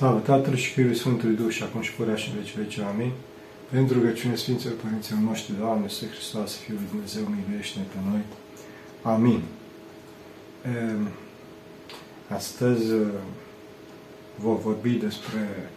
Slavă 0.00 0.18
Tatălui 0.18 0.58
și 0.58 0.70
Fiului 0.70 0.96
Sfântului 0.96 1.36
Duh 1.36 1.50
și 1.50 1.62
acum 1.62 1.80
și 1.80 1.92
purea 1.92 2.14
și 2.14 2.30
în 2.30 2.36
veci 2.36 2.56
veci. 2.56 2.78
Amin. 2.78 3.12
Pentru 3.70 3.98
rugăciune 3.98 4.34
Sfinților 4.34 4.74
Părinților 4.82 5.20
noștri, 5.20 5.58
Doamne, 5.58 5.88
să 5.88 6.04
Hristos, 6.04 6.56
Fiul 6.56 6.76
lui 6.76 6.86
Dumnezeu, 6.90 7.22
miluiește-ne 7.22 7.84
pe 7.84 7.98
noi. 8.10 8.20
Amin. 9.02 9.42
Astăzi 12.28 12.86
vom 14.36 14.58
vorbi 14.58 14.90
despre 14.90 15.70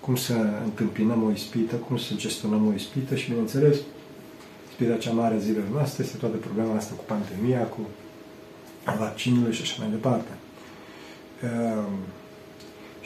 cum 0.00 0.16
să 0.16 0.34
întâmpinăm 0.64 1.22
o 1.22 1.30
ispită, 1.30 1.74
cum 1.74 1.96
să 1.96 2.14
gestionăm 2.14 2.66
o 2.66 2.72
ispită 2.74 3.14
și, 3.14 3.28
bineînțeles, 3.28 3.76
ispita 4.70 4.96
cea 4.96 5.12
mare 5.12 5.34
a 5.34 5.38
zilelor 5.38 5.68
noastre 5.72 6.04
este 6.04 6.16
toată 6.16 6.36
problema 6.36 6.76
asta 6.76 6.94
cu 6.94 7.04
pandemia, 7.06 7.62
cu 7.62 7.80
vaccinurile 8.98 9.52
și 9.52 9.62
așa 9.62 9.82
mai 9.82 9.90
departe. 9.90 10.30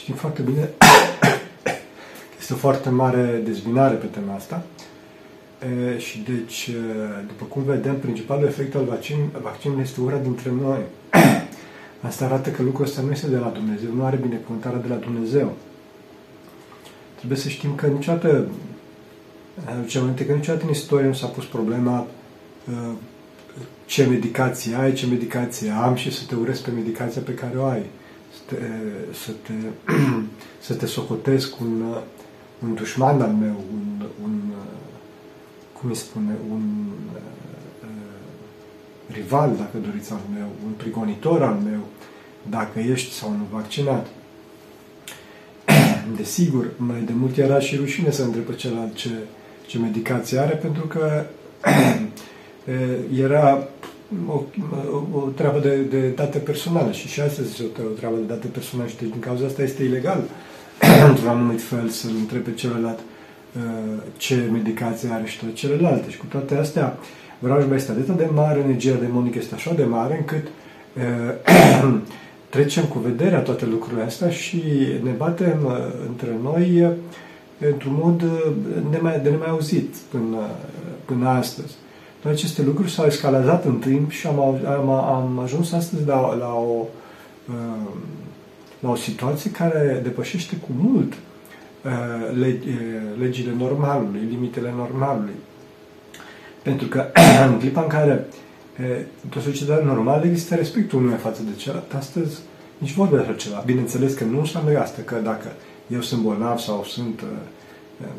Știm 0.02 0.14
foarte 0.14 0.42
bine 0.42 0.70
este 2.40 2.52
o 2.52 2.56
foarte 2.56 2.88
mare 2.88 3.40
dezbinare 3.44 3.94
pe 3.94 4.06
tema 4.06 4.34
asta 4.34 4.62
și 5.98 6.18
deci, 6.18 6.70
după 7.26 7.44
cum 7.44 7.62
vedem, 7.62 7.98
principalul 7.98 8.46
efect 8.46 8.74
al 8.74 8.84
vaccin, 8.84 9.16
vaccinului 9.42 9.82
este 9.82 10.00
ura 10.00 10.16
dintre 10.16 10.50
noi. 10.60 10.78
Asta 12.08 12.24
arată 12.24 12.50
că 12.50 12.62
lucrul 12.62 12.84
ăsta 12.84 13.02
nu 13.02 13.10
este 13.10 13.26
de 13.26 13.36
la 13.36 13.48
Dumnezeu, 13.48 13.92
nu 13.94 14.04
are 14.04 14.16
binecuvântarea 14.16 14.78
de 14.78 14.88
la 14.88 14.94
Dumnezeu. 14.94 15.52
Trebuie 17.16 17.38
să 17.38 17.48
știm 17.48 17.74
că 17.74 17.86
niciodată, 17.86 18.46
ce 19.86 19.98
aminte 19.98 20.26
că 20.26 20.32
niciodată 20.32 20.64
în 20.64 20.70
istorie 20.70 21.06
nu 21.06 21.12
s-a 21.12 21.26
pus 21.26 21.44
problema 21.44 22.06
ce 23.86 24.04
medicație 24.04 24.74
ai, 24.74 24.92
ce 24.92 25.06
medicație 25.06 25.70
am 25.70 25.94
și 25.94 26.12
să 26.12 26.22
te 26.28 26.34
urezi 26.34 26.62
pe 26.62 26.70
medicația 26.70 27.22
pe 27.24 27.34
care 27.34 27.56
o 27.56 27.64
ai 27.64 27.82
să 27.82 28.01
te, 28.46 28.56
să 29.12 29.32
te, 29.42 29.52
să 30.66 30.74
te 30.74 30.86
socotesc 30.86 31.60
un, 31.60 31.82
un 32.62 32.74
dușman 32.74 33.20
al 33.20 33.32
meu, 33.32 33.64
un, 33.72 34.06
un 34.22 34.40
cum 35.80 35.90
îi 35.90 35.96
spune, 35.96 36.36
un 36.50 36.62
uh, 37.14 37.90
rival, 39.12 39.56
dacă 39.56 39.78
doriți, 39.86 40.12
al 40.12 40.20
meu, 40.34 40.46
un 40.64 40.72
prigonitor 40.76 41.42
al 41.42 41.58
meu, 41.64 41.80
dacă 42.50 42.78
ești 42.78 43.12
sau 43.12 43.30
nu 43.30 43.46
vaccinat. 43.50 44.06
Desigur, 46.16 46.70
mai 46.76 47.00
de 47.00 47.12
mult 47.12 47.36
era 47.36 47.58
și 47.58 47.76
rușine 47.76 48.10
să 48.10 48.22
întrebe 48.22 48.54
celălalt 48.54 48.94
ce, 48.94 49.10
ce 49.66 49.78
medicație 49.78 50.38
are, 50.38 50.54
pentru 50.54 50.86
că 50.86 51.24
era 53.26 53.68
o, 54.28 54.42
o, 55.12 55.18
o 55.18 55.20
treabă 55.20 55.58
de, 55.58 55.76
de 55.76 56.08
date 56.08 56.38
personale 56.38 56.92
și 56.92 57.08
și 57.08 57.20
astăzi 57.20 57.48
este 57.50 57.82
o, 57.82 57.84
o 57.86 57.94
treabă 57.96 58.16
de 58.16 58.34
date 58.34 58.46
personale 58.46 58.88
și 58.88 58.96
deci 58.96 59.10
din 59.10 59.20
cauza 59.20 59.46
asta 59.46 59.62
este 59.62 59.82
ilegal 59.82 60.22
într-un 61.08 61.28
anumit 61.28 61.62
fel 61.62 61.88
să-l 61.88 62.10
întrebe 62.18 62.54
celălalt 62.54 62.98
uh, 62.98 64.02
ce 64.16 64.48
medicație 64.52 65.08
are 65.12 65.26
și 65.26 65.38
toate 65.38 65.54
celelalte. 65.54 66.10
Și 66.10 66.18
cu 66.18 66.26
toate 66.26 66.54
astea, 66.56 66.98
vrajba 67.38 67.74
este 67.74 67.90
atât 67.90 68.16
de 68.16 68.28
mare, 68.34 68.60
energia 68.60 68.94
demonică 69.00 69.38
este 69.38 69.54
așa 69.54 69.74
de 69.74 69.84
mare 69.84 70.16
încât 70.16 70.46
uh, 70.46 72.00
trecem 72.54 72.84
cu 72.84 72.98
vederea 72.98 73.38
toate 73.38 73.66
lucrurile 73.66 74.02
astea 74.02 74.30
și 74.30 74.62
ne 75.02 75.10
batem 75.10 75.58
uh, 75.64 75.72
între 76.08 76.38
noi 76.42 76.82
uh, 76.82 76.90
într-un 77.70 77.98
mod 78.02 78.22
uh, 78.22 78.52
nemai, 78.90 79.20
de 79.20 79.30
nemai 79.30 79.48
auzit 79.48 79.94
până, 80.10 80.38
până 81.04 81.28
astăzi. 81.28 81.74
Toate 82.22 82.36
aceste 82.36 82.62
lucruri 82.62 82.90
s-au 82.90 83.06
escalazat 83.06 83.64
în 83.64 83.78
timp 83.78 84.10
și 84.10 84.26
am, 84.26 84.40
am, 84.66 84.90
am 84.90 85.38
ajuns 85.38 85.72
astăzi 85.72 86.06
la, 86.06 86.34
la, 86.34 86.54
o, 86.54 86.86
uh, 87.48 87.90
la 88.80 88.90
o 88.90 88.94
situație 88.94 89.50
care 89.50 90.00
depășește 90.02 90.56
cu 90.56 90.68
mult 90.76 91.12
uh, 91.12 91.90
uh, 92.40 92.54
legile 93.18 93.54
normalului, 93.58 94.20
limitele 94.30 94.72
normalului. 94.76 95.34
Pentru 96.62 96.88
că 96.88 97.06
în 97.50 97.58
clipa 97.58 97.82
în 97.82 97.88
care 97.88 98.26
într-o 99.24 99.40
societate 99.40 99.84
normală 99.84 100.24
există 100.24 100.54
respectul 100.54 100.98
unui 100.98 101.16
față 101.16 101.42
de 101.42 101.56
celălalt, 101.56 101.94
astăzi 101.94 102.38
nici 102.78 102.94
vorbe 102.94 103.16
de 103.16 103.22
așa 103.22 103.32
ceva. 103.32 103.62
Bineînțeles 103.66 104.14
că 104.14 104.24
nu 104.24 104.38
înseamnă 104.38 104.78
asta, 104.78 105.02
că 105.04 105.20
dacă 105.22 105.52
eu 105.86 106.00
sunt 106.00 106.22
bolnav 106.22 106.58
sau 106.58 106.84
sunt, 106.84 107.22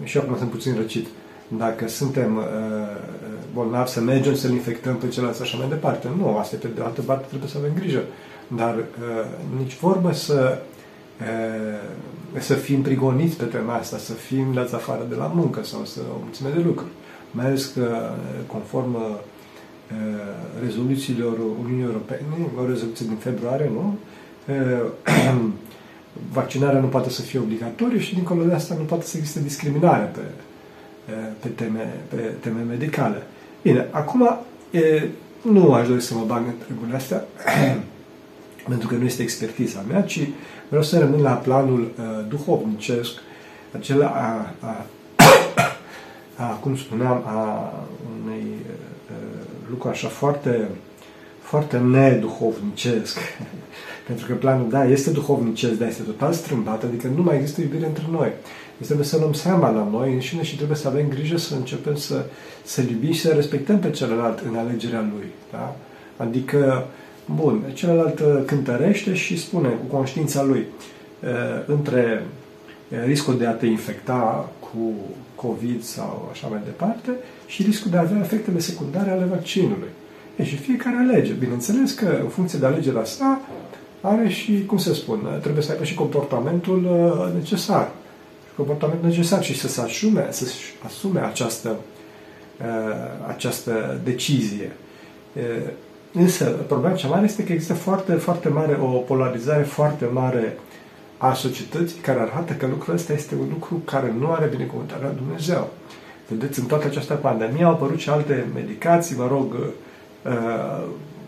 și 0.03 0.17
acum 0.17 0.37
sunt 0.37 0.49
puțin 0.49 0.75
răcit, 0.75 1.07
dacă 1.47 1.87
suntem 1.87 2.35
uh, 2.35 2.43
bolnavi, 3.53 3.89
să 3.89 4.01
mergem 4.01 4.35
să-l 4.35 4.51
infectăm 4.51 4.95
pe 4.95 5.07
celălalt 5.07 5.35
și 5.35 5.41
așa 5.41 5.57
mai 5.57 5.67
departe. 5.69 6.07
Nu, 6.17 6.37
asta 6.37 6.57
pe 6.61 6.67
de 6.75 6.81
altă 6.81 7.01
parte 7.01 7.25
trebuie 7.27 7.49
să 7.49 7.57
avem 7.57 7.71
grijă. 7.75 8.01
Dar 8.47 8.75
uh, 8.75 9.25
nici 9.57 9.77
vorbă 9.77 10.13
să, 10.13 10.57
uh, 11.21 12.41
să 12.41 12.53
fim 12.53 12.81
prigoniți 12.81 13.37
pe 13.37 13.43
tema 13.43 13.73
asta, 13.73 13.97
să 13.97 14.13
fim 14.13 14.53
dați 14.53 14.75
afară 14.75 15.05
de 15.09 15.15
la 15.15 15.25
muncă 15.25 15.63
sau 15.63 15.85
să 15.85 15.99
o 16.13 16.17
mulțime 16.21 16.49
de 16.55 16.61
lucruri. 16.61 16.91
Mai 17.31 17.45
ales 17.45 17.65
că, 17.65 18.09
conform 18.47 18.93
uh, 18.93 19.15
rezoluțiilor 20.63 21.37
Uniunii 21.63 21.83
Europene, 21.83 22.21
o 22.61 22.65
rezoluție 22.67 23.05
din 23.05 23.15
februarie, 23.15 23.69
nu? 23.73 23.97
Uh, 24.47 24.91
vaccinarea 26.33 26.79
nu 26.79 26.87
poate 26.87 27.09
să 27.09 27.21
fie 27.21 27.39
obligatorie 27.39 27.99
și 27.99 28.13
dincolo 28.13 28.43
de 28.43 28.53
asta 28.53 28.75
nu 28.77 28.83
poate 28.83 29.05
să 29.05 29.17
existe 29.17 29.39
discriminare 29.39 30.11
pe, 30.13 30.21
pe 31.39 31.47
teme, 31.47 31.93
pe 32.07 32.15
teme 32.15 32.61
medicale. 32.61 33.23
Bine, 33.63 33.87
acum 33.91 34.39
e, 34.71 35.07
nu 35.41 35.73
aș 35.73 35.87
dori 35.87 36.01
să 36.01 36.13
mă 36.13 36.23
bag 36.27 36.43
în 36.45 36.53
treburile 36.63 36.95
astea, 36.95 37.25
pentru 38.69 38.87
că 38.87 38.95
nu 38.95 39.05
este 39.05 39.21
expertiza 39.21 39.83
mea, 39.87 40.01
ci 40.01 40.27
vreau 40.67 40.83
să 40.83 40.99
rămân 40.99 41.21
la 41.21 41.31
planul 41.31 41.81
uh, 41.81 42.25
duhovnicesc, 42.27 43.11
acela 43.75 44.05
a, 44.05 44.53
a, 44.67 44.85
a, 46.45 46.45
cum 46.45 46.77
spuneam, 46.77 47.23
a 47.25 47.73
unei 48.23 48.45
uh, 48.45 49.45
lucru 49.69 49.89
așa 49.89 50.07
foarte, 50.07 50.67
foarte 51.41 51.77
neduhovnicesc. 51.77 53.17
pentru 54.07 54.25
că 54.25 54.33
planul, 54.33 54.69
da, 54.69 54.85
este 54.85 55.09
duhovnicesc, 55.09 55.73
dar 55.73 55.87
este 55.87 56.03
total 56.03 56.33
strâmbat, 56.33 56.83
adică 56.83 57.07
nu 57.15 57.21
mai 57.21 57.35
există 57.35 57.61
iubire 57.61 57.85
între 57.85 58.05
noi 58.11 58.31
trebuie 58.81 59.05
să 59.05 59.17
luăm 59.17 59.33
seama 59.33 59.69
la 59.69 59.87
noi 59.91 60.13
înșine 60.13 60.43
și 60.43 60.55
trebuie 60.55 60.77
să 60.77 60.87
avem 60.87 61.07
grijă 61.07 61.37
să 61.37 61.55
începem 61.55 61.95
să, 61.95 62.25
să 62.63 62.81
iubim 62.81 63.11
și 63.11 63.21
să 63.21 63.29
respectăm 63.29 63.79
pe 63.79 63.89
celălalt 63.89 64.39
în 64.49 64.55
alegerea 64.55 65.09
lui. 65.15 65.27
Da? 65.51 65.75
Adică, 66.17 66.85
bun, 67.35 67.63
celălalt 67.73 68.21
cântărește 68.45 69.13
și 69.13 69.37
spune 69.37 69.67
cu 69.67 69.95
conștiința 69.95 70.43
lui 70.43 70.65
între 71.65 72.25
riscul 73.05 73.37
de 73.37 73.45
a 73.45 73.51
te 73.51 73.65
infecta 73.65 74.49
cu 74.59 74.93
COVID 75.35 75.83
sau 75.83 76.29
așa 76.31 76.47
mai 76.47 76.59
departe 76.63 77.09
și 77.45 77.63
riscul 77.63 77.91
de 77.91 77.97
a 77.97 78.01
avea 78.01 78.19
efectele 78.19 78.59
secundare 78.59 79.11
ale 79.11 79.27
vaccinului. 79.29 79.89
E, 80.35 80.43
și 80.45 80.55
fiecare 80.55 80.95
alege. 80.95 81.31
Bineînțeles 81.33 81.91
că 81.91 82.17
în 82.21 82.27
funcție 82.27 82.59
de 82.59 82.65
alegerea 82.65 83.03
sa 83.03 83.41
are 84.01 84.29
și, 84.29 84.65
cum 84.65 84.77
se 84.77 84.93
spune, 84.93 85.29
trebuie 85.41 85.63
să 85.63 85.71
aibă 85.71 85.83
și 85.83 85.93
comportamentul 85.93 86.87
necesar 87.35 87.91
comportament 88.55 89.03
necesar 89.03 89.43
și 89.43 89.59
să 89.59 89.67
se 89.67 89.81
asume, 89.81 90.27
să 90.29 90.45
asume 90.85 91.19
această, 91.19 91.75
uh, 92.59 93.27
această 93.27 93.99
decizie. 94.03 94.71
Uh, 95.33 95.69
însă, 96.13 96.45
problema 96.45 96.95
cea 96.95 97.07
mare 97.07 97.25
este 97.25 97.43
că 97.43 97.51
există 97.51 97.73
foarte, 97.73 98.13
foarte 98.13 98.49
mare, 98.49 98.77
o 98.81 98.87
polarizare 98.87 99.63
foarte 99.63 100.05
mare 100.05 100.57
a 101.17 101.33
societății 101.33 101.99
care 101.99 102.19
arată 102.19 102.53
că 102.53 102.67
lucrul 102.67 102.93
ăsta 102.93 103.13
este 103.13 103.35
un 103.39 103.47
lucru 103.49 103.81
care 103.85 104.13
nu 104.19 104.31
are 104.31 104.45
binecuvântarea 104.45 105.09
Dumnezeu. 105.09 105.69
Vedeți, 106.27 106.59
în 106.59 106.65
toată 106.65 106.85
această 106.87 107.13
pandemie 107.13 107.63
au 107.63 107.71
apărut 107.71 107.99
și 107.99 108.09
alte 108.09 108.45
medicații, 108.53 109.15
mă 109.15 109.27
rog, 109.27 109.53
uh, 109.53 110.83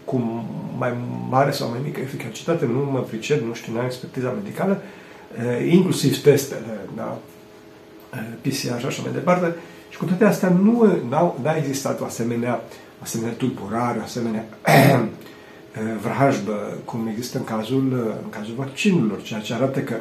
cu 0.05 0.45
mai 0.77 0.93
mare 1.29 1.51
sau 1.51 1.69
mai 1.69 1.79
mică 1.83 1.99
eficacitate, 1.99 2.65
nu 2.65 2.89
mă 2.91 2.99
pricep, 2.99 3.47
nu 3.47 3.53
știu, 3.53 3.73
nu 3.73 3.79
am 3.79 3.85
expertiza 3.85 4.35
medicală, 4.43 4.81
Eh, 4.81 4.81
inclusiv 5.69 6.21
testele, 6.21 6.79
da? 6.95 7.17
Eh, 8.15 8.51
PCR 8.51 8.79
și 8.79 8.85
așa 8.85 9.01
mai 9.01 9.13
departe. 9.13 9.55
Și 9.89 9.97
cu 9.97 10.05
toate 10.05 10.25
astea 10.25 10.49
nu 10.49 11.01
a 11.43 11.55
existat 11.57 12.01
o 12.01 12.05
asemenea, 12.05 12.61
asemenea 13.01 13.33
tulburare, 13.33 13.99
o 13.99 14.03
asemenea 14.03 14.45
eh, 14.65 15.81
vrajbă, 16.01 16.77
cum 16.85 17.07
există 17.11 17.37
în 17.37 17.43
cazul, 17.43 18.17
în 18.23 18.29
cazul 18.29 18.53
vaccinurilor, 18.57 19.21
ceea 19.21 19.39
ce 19.39 19.53
arată 19.53 19.79
că, 19.79 19.95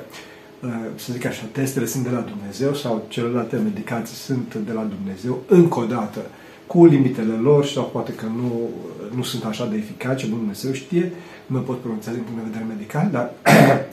să 0.94 1.12
zic 1.12 1.24
așa, 1.24 1.42
testele 1.52 1.86
sunt 1.86 2.04
de 2.04 2.10
la 2.10 2.20
Dumnezeu 2.20 2.74
sau 2.74 3.04
celelalte 3.08 3.56
medicații 3.56 4.16
sunt 4.16 4.54
de 4.54 4.72
la 4.72 4.86
Dumnezeu, 4.98 5.42
încă 5.48 5.78
o 5.78 5.84
dată, 5.84 6.20
cu 6.66 6.86
limitele 6.86 7.32
lor 7.32 7.66
sau 7.66 7.84
poate 7.84 8.12
că 8.12 8.24
nu, 8.24 8.68
nu 9.16 9.22
sunt 9.22 9.44
așa 9.44 9.66
de 9.66 9.76
eficace, 9.76 10.26
Dumnezeu 10.26 10.72
știe, 10.72 11.12
nu 11.46 11.58
pot 11.58 11.80
pronunța 11.80 12.10
din 12.10 12.22
punct 12.22 12.42
de 12.42 12.48
vedere 12.50 12.64
medical, 12.68 13.08
dar 13.12 13.32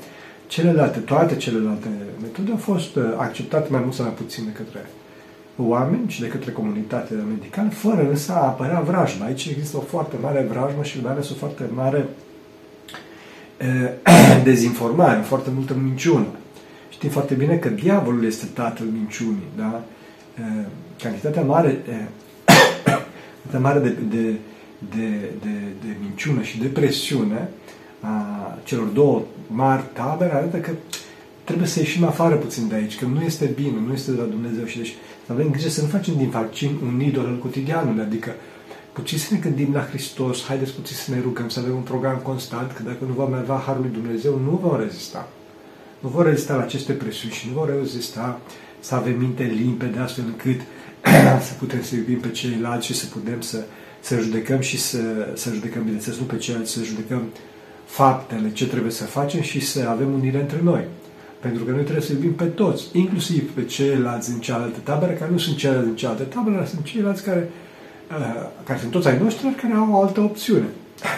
celelalte, 0.51 0.99
toate 0.99 1.35
celelalte 1.35 1.87
metode 2.21 2.51
au 2.51 2.57
fost 2.57 2.95
uh, 2.95 3.03
acceptate 3.17 3.67
mai 3.69 3.79
mult 3.83 3.93
sau 3.93 4.05
mai 4.05 4.13
puțin 4.13 4.43
de 4.45 4.51
către 4.51 4.85
oameni 5.57 6.09
și 6.09 6.21
de 6.21 6.27
către 6.27 6.51
comunitatea 6.51 7.17
medicală, 7.17 7.69
fără 7.69 8.07
însă 8.09 8.31
a 8.31 8.45
apărea 8.45 8.79
vrajma. 8.79 9.25
Aici 9.25 9.45
există 9.45 9.77
o 9.77 9.81
foarte 9.81 10.15
mare 10.21 10.47
vrajmă 10.49 10.83
și 10.83 11.01
mai 11.01 11.11
ales 11.11 11.29
o 11.29 11.33
foarte 11.33 11.63
mare 11.73 12.07
uh, 13.61 14.43
dezinformare, 14.49 15.21
foarte 15.21 15.49
multă 15.53 15.75
minciună. 15.83 16.25
Știm 16.89 17.09
foarte 17.09 17.33
bine 17.33 17.55
că 17.55 17.69
diavolul 17.69 18.25
este 18.25 18.45
tatăl 18.53 18.85
minciunii, 18.85 19.47
da? 19.57 19.83
Cantitatea 21.01 21.41
mare, 21.41 21.69
cantitatea 22.83 23.59
mare 23.59 23.79
de, 23.79 23.89
de, 24.09 24.35
de, 24.95 25.09
de, 25.43 25.55
de 25.81 25.95
minciună 26.01 26.41
și 26.41 26.59
depresiune 26.59 27.35
a 27.35 27.60
celor 28.63 28.85
două 28.85 29.21
mari 29.47 29.83
tabere 29.93 30.33
arată 30.33 30.57
că 30.57 30.71
trebuie 31.43 31.67
să 31.67 31.79
ieșim 31.79 32.03
afară 32.03 32.35
puțin 32.35 32.67
de 32.67 32.75
aici, 32.75 32.99
că 32.99 33.05
nu 33.05 33.21
este 33.21 33.45
bine, 33.45 33.75
nu 33.87 33.93
este 33.93 34.11
de 34.11 34.17
la 34.17 34.27
Dumnezeu 34.27 34.65
și 34.65 34.77
deci 34.77 34.95
să 35.25 35.31
avem 35.31 35.49
grijă 35.49 35.69
să 35.69 35.81
nu 35.81 35.87
facem 35.87 36.15
din 36.17 36.29
vaccin 36.29 36.77
un 36.85 37.01
idol 37.01 37.25
al 37.25 37.37
cotidianului, 37.37 38.03
adică 38.03 38.31
puțin 38.93 39.17
să 39.17 39.27
ne 39.31 39.39
gândim 39.39 39.73
la 39.73 39.81
Hristos, 39.81 40.43
haideți 40.43 40.73
puțin 40.73 40.95
să 40.95 41.11
ne 41.11 41.21
rugăm, 41.21 41.49
să 41.49 41.59
avem 41.59 41.75
un 41.75 41.81
program 41.81 42.17
constant, 42.17 42.71
că 42.71 42.83
dacă 42.83 42.97
nu 43.07 43.13
vom 43.13 43.33
avea 43.33 43.55
Harul 43.55 43.81
lui 43.81 43.91
Dumnezeu, 43.91 44.39
nu 44.43 44.59
vom 44.63 44.79
rezista. 44.79 45.27
Nu 45.99 46.09
vor 46.09 46.25
rezista 46.25 46.55
la 46.55 46.61
aceste 46.61 46.93
presiuni 46.93 47.33
și 47.33 47.47
nu 47.47 47.53
vor 47.53 47.75
rezista 47.79 48.39
să 48.79 48.95
avem 48.95 49.17
minte 49.17 49.43
limpede 49.43 49.99
astfel 49.99 50.25
încât 50.27 50.61
să 51.47 51.53
putem 51.59 51.81
să 51.81 51.95
iubim 51.95 52.19
pe 52.19 52.29
ceilalți 52.29 52.85
și 52.85 52.93
să 52.93 53.05
putem 53.05 53.41
să, 53.41 53.63
să 53.99 54.19
judecăm 54.19 54.59
și 54.59 54.79
să, 54.79 54.99
să 55.33 55.51
judecăm, 55.53 55.83
bineînțeles, 55.83 56.19
nu 56.19 56.25
pe 56.25 56.37
ceilalți, 56.37 56.71
să 56.71 56.83
judecăm 56.83 57.23
faptele, 57.91 58.51
ce 58.51 58.67
trebuie 58.67 58.91
să 58.91 59.03
facem 59.03 59.41
și 59.41 59.59
să 59.59 59.87
avem 59.89 60.13
unire 60.13 60.39
între 60.39 60.59
noi. 60.63 60.83
Pentru 61.39 61.63
că 61.63 61.71
noi 61.71 61.81
trebuie 61.81 62.03
să 62.03 62.13
iubim 62.13 62.33
pe 62.33 62.43
toți, 62.43 62.83
inclusiv 62.91 63.51
pe 63.51 63.65
ceilalți 63.65 64.29
din 64.29 64.39
cealaltă 64.39 64.79
tabără, 64.83 65.11
care 65.11 65.31
nu 65.31 65.37
sunt 65.37 65.55
ceilalți 65.57 65.85
din 65.85 65.95
cealaltă 65.95 66.23
tabără, 66.23 66.55
dar 66.55 66.67
sunt 66.67 66.83
ceilalți 66.83 67.23
care, 67.23 67.49
uh, 68.09 68.49
care 68.63 68.79
sunt 68.79 68.91
toți 68.91 69.07
ai 69.07 69.19
noștri, 69.19 69.43
dar 69.43 69.53
care 69.53 69.73
au 69.73 69.91
o 69.91 70.01
altă 70.01 70.21
opțiune. 70.21 70.65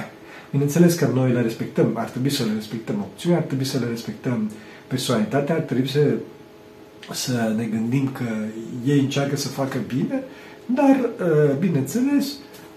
Bineînțeles 0.52 0.96
că 0.96 1.10
noi 1.14 1.32
le 1.32 1.42
respectăm, 1.42 1.92
ar 1.94 2.10
trebui 2.10 2.30
să 2.30 2.44
le 2.44 2.54
respectăm 2.56 2.96
opțiunea, 3.00 3.38
ar 3.38 3.44
trebui 3.44 3.66
să 3.66 3.80
le 3.80 3.86
respectăm 3.90 4.52
personalitatea, 4.88 5.56
ar 5.56 5.62
trebui 5.62 5.90
să, 5.90 6.00
să 7.12 7.54
ne 7.58 7.64
gândim 7.64 8.12
că 8.12 8.26
ei 8.86 9.00
încearcă 9.00 9.36
să 9.36 9.48
facă 9.48 9.78
bine, 9.88 10.24
dar, 10.66 11.10
uh, 11.20 11.56
bineînțeles, 11.60 12.26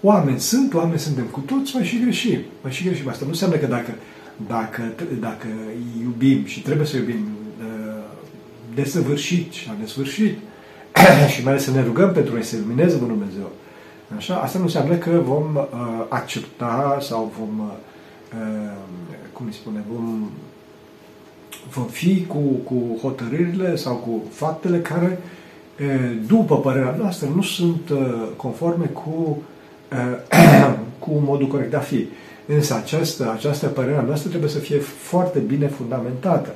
oameni 0.01 0.39
sunt, 0.39 0.73
oameni 0.73 0.99
suntem 0.99 1.23
cu 1.23 1.39
toți, 1.39 1.75
mai 1.75 1.85
și 1.85 1.99
greșim. 1.99 2.39
Mai 2.61 2.71
și 2.71 2.83
greșim. 2.83 3.09
Asta 3.09 3.23
nu 3.23 3.31
înseamnă 3.31 3.55
că 3.55 3.65
dacă 3.65 3.93
dacă, 4.47 4.81
dacă 5.19 5.47
iubim 6.01 6.45
și 6.45 6.61
trebuie 6.61 6.85
să 6.85 6.97
iubim 6.97 7.27
uh, 7.59 8.03
desăvârșit 8.75 9.51
și 9.51 9.71
nesfârșit 9.79 10.37
și 11.33 11.43
mai 11.43 11.51
ales 11.51 11.63
să 11.63 11.71
ne 11.71 11.83
rugăm 11.83 12.11
pentru 12.11 12.35
a 12.37 12.41
se 12.41 12.57
lumineze 12.57 12.95
Bunul 12.95 13.17
Dumnezeu, 13.17 13.51
așa, 14.17 14.35
asta 14.35 14.57
nu 14.57 14.63
înseamnă 14.63 14.95
că 14.95 15.21
vom 15.25 15.55
uh, 15.55 16.05
accepta 16.09 16.97
sau 17.01 17.33
vom, 17.39 17.59
uh, 17.59 17.73
uh 18.33 18.75
cum 19.33 19.45
îi 19.45 19.53
spune, 19.53 19.83
vom, 19.91 20.29
vom 21.69 21.85
fi 21.85 22.25
cu, 22.27 22.37
cu 22.39 22.97
hotărârile 23.01 23.75
sau 23.75 23.95
cu 23.95 24.23
faptele 24.31 24.79
care, 24.79 25.19
uh, 25.79 26.17
după 26.27 26.59
părerea 26.59 26.95
noastră, 26.99 27.29
nu 27.35 27.41
sunt 27.41 27.89
uh, 27.89 28.27
conforme 28.35 28.85
cu, 28.85 29.09
uh, 29.29 29.35
cu 30.99 31.11
modul 31.25 31.47
corect 31.47 31.69
de 31.69 31.75
a 31.75 31.79
fi. 31.79 32.07
Însă 32.45 32.75
această, 32.75 33.31
această 33.31 33.67
părere 33.67 33.97
a 33.97 34.01
noastră 34.01 34.29
trebuie 34.29 34.49
să 34.49 34.59
fie 34.59 34.77
foarte 34.79 35.39
bine 35.39 35.67
fundamentată. 35.67 36.55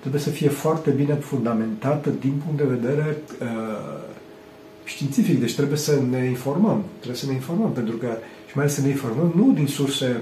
Trebuie 0.00 0.20
să 0.20 0.30
fie 0.30 0.48
foarte 0.48 0.90
bine 0.90 1.14
fundamentată 1.14 2.10
din 2.20 2.42
punct 2.44 2.58
de 2.58 2.76
vedere 2.76 3.16
uh, 3.40 4.00
științific. 4.84 5.40
Deci 5.40 5.54
trebuie 5.54 5.78
să 5.78 6.00
ne 6.10 6.24
informăm. 6.24 6.84
Trebuie 6.96 7.18
să 7.18 7.26
ne 7.26 7.32
informăm, 7.32 7.72
pentru 7.72 7.96
că, 7.96 8.06
și 8.46 8.52
mai 8.54 8.64
ales 8.64 8.76
să 8.76 8.82
ne 8.82 8.88
informăm 8.88 9.32
nu 9.36 9.52
din 9.52 9.66
surse 9.66 10.20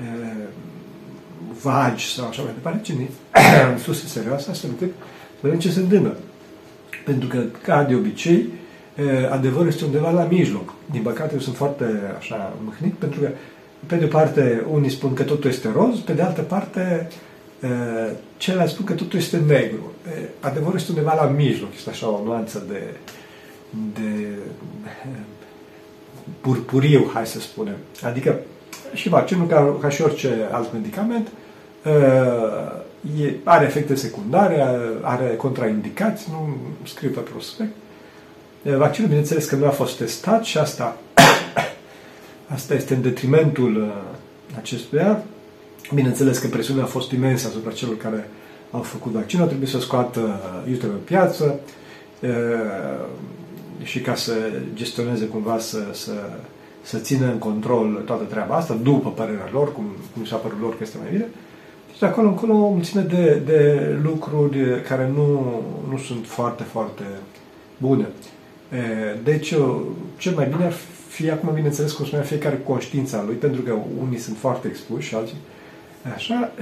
uh, 0.00 0.48
vagi 1.62 2.14
sau 2.14 2.28
așa 2.28 2.42
mai 2.42 2.52
departe, 2.52 2.80
ci 2.82 2.96
din 2.96 3.08
surse 3.84 4.06
serioase, 4.06 4.50
astfel 4.50 4.70
încât 4.70 4.94
să 5.32 5.38
vedem 5.40 5.58
ce 5.58 5.70
se 5.70 5.80
întâmplă. 5.80 6.16
Pentru 7.04 7.28
că, 7.28 7.44
ca 7.62 7.84
de 7.84 7.94
obicei, 7.94 8.36
uh, 8.36 8.67
adevărul 9.30 9.66
este 9.66 9.84
undeva 9.84 10.10
la 10.10 10.26
mijloc. 10.30 10.72
Din 10.90 11.02
păcate, 11.02 11.34
eu 11.34 11.40
sunt 11.40 11.56
foarte 11.56 11.84
așa 12.18 12.52
mâhnit, 12.64 12.94
pentru 12.94 13.20
că 13.20 13.28
pe 13.86 13.96
de 13.96 14.04
o 14.04 14.08
parte, 14.08 14.66
unii 14.70 14.90
spun 14.90 15.14
că 15.14 15.22
totul 15.22 15.50
este 15.50 15.70
roz, 15.74 15.98
pe 15.98 16.12
de 16.12 16.22
altă 16.22 16.42
parte, 16.42 17.08
ceilalți 18.36 18.72
spun 18.72 18.84
că 18.84 18.92
totul 18.92 19.18
este 19.18 19.42
negru. 19.46 19.92
Adevărul 20.40 20.76
este 20.76 20.90
undeva 20.90 21.14
la 21.14 21.30
mijloc, 21.30 21.68
este 21.74 21.90
așa 21.90 22.08
o 22.08 22.24
nuanță 22.24 22.64
de, 22.68 22.82
de 23.94 24.26
purpuriu, 26.40 27.10
hai 27.14 27.26
să 27.26 27.40
spunem. 27.40 27.76
Adică 28.02 28.38
și 28.94 29.08
vaccinul, 29.08 29.46
ca, 29.46 29.76
ca 29.80 29.88
și 29.88 30.02
orice 30.02 30.48
alt 30.50 30.72
medicament, 30.72 31.28
e, 33.20 33.34
are 33.44 33.64
efecte 33.64 33.94
secundare, 33.94 34.66
are 35.02 35.34
contraindicații, 35.36 36.26
nu 36.30 36.56
scriu 36.84 37.10
pe 37.10 37.20
prospect. 37.20 37.70
Vaccinul, 38.62 39.08
bineînțeles 39.08 39.46
că 39.46 39.56
nu 39.56 39.66
a 39.66 39.70
fost 39.70 39.96
testat 39.96 40.44
și 40.44 40.58
asta 40.58 40.96
Asta 42.54 42.74
este 42.74 42.94
în 42.94 43.02
detrimentul 43.02 43.76
uh, 43.76 44.16
acestuia. 44.56 45.22
Bineînțeles 45.94 46.38
că 46.38 46.46
presiunea 46.46 46.84
a 46.84 46.86
fost 46.86 47.12
imensă 47.12 47.48
asupra 47.48 47.70
celor 47.70 47.96
care 47.96 48.30
au 48.70 48.80
făcut 48.80 49.12
vaccinul, 49.12 49.42
au 49.42 49.48
trebuit 49.48 49.68
să 49.70 49.80
scoată 49.80 50.20
uh, 50.20 50.70
iute 50.70 50.86
pe 50.86 50.96
piață 51.04 51.60
uh, 52.20 52.28
și 53.82 54.00
ca 54.00 54.14
să 54.14 54.32
gestioneze 54.74 55.24
cumva 55.24 55.58
să, 55.58 55.78
să, 55.92 56.12
să 56.82 56.98
țină 56.98 57.26
în 57.26 57.38
control 57.38 58.02
toată 58.06 58.24
treaba 58.24 58.54
asta, 58.54 58.78
după 58.82 59.10
părerea 59.10 59.48
lor, 59.52 59.72
cum, 59.72 59.84
cum 60.14 60.24
s-a 60.24 60.36
părut 60.36 60.60
lor 60.60 60.70
că 60.70 60.78
este 60.80 60.98
mai 61.00 61.10
bine. 61.10 61.26
Deci 61.86 61.98
de 61.98 62.06
acolo 62.06 62.28
încolo 62.28 62.52
o 62.52 62.70
mulțime 62.70 63.02
de, 63.02 63.42
de 63.44 63.92
lucruri 64.02 64.82
care 64.88 65.10
nu, 65.14 65.60
nu 65.90 65.98
sunt 65.98 66.26
foarte, 66.26 66.62
foarte 66.62 67.04
bune. 67.76 68.06
Deci, 69.24 69.54
cel 70.16 70.34
mai 70.34 70.46
bine 70.46 70.64
ar 70.64 70.74
fie 71.08 71.30
acum, 71.30 71.54
bineînțeles, 71.54 71.92
cum 71.92 72.04
spunea 72.04 72.24
fiecare 72.24 72.60
conștiința 72.64 73.22
lui, 73.26 73.34
pentru 73.34 73.60
că 73.62 73.74
unii 74.00 74.18
sunt 74.18 74.36
foarte 74.36 74.68
expuși 74.68 75.08
și 75.08 75.14
alții. 75.14 75.36
Așa, 76.14 76.52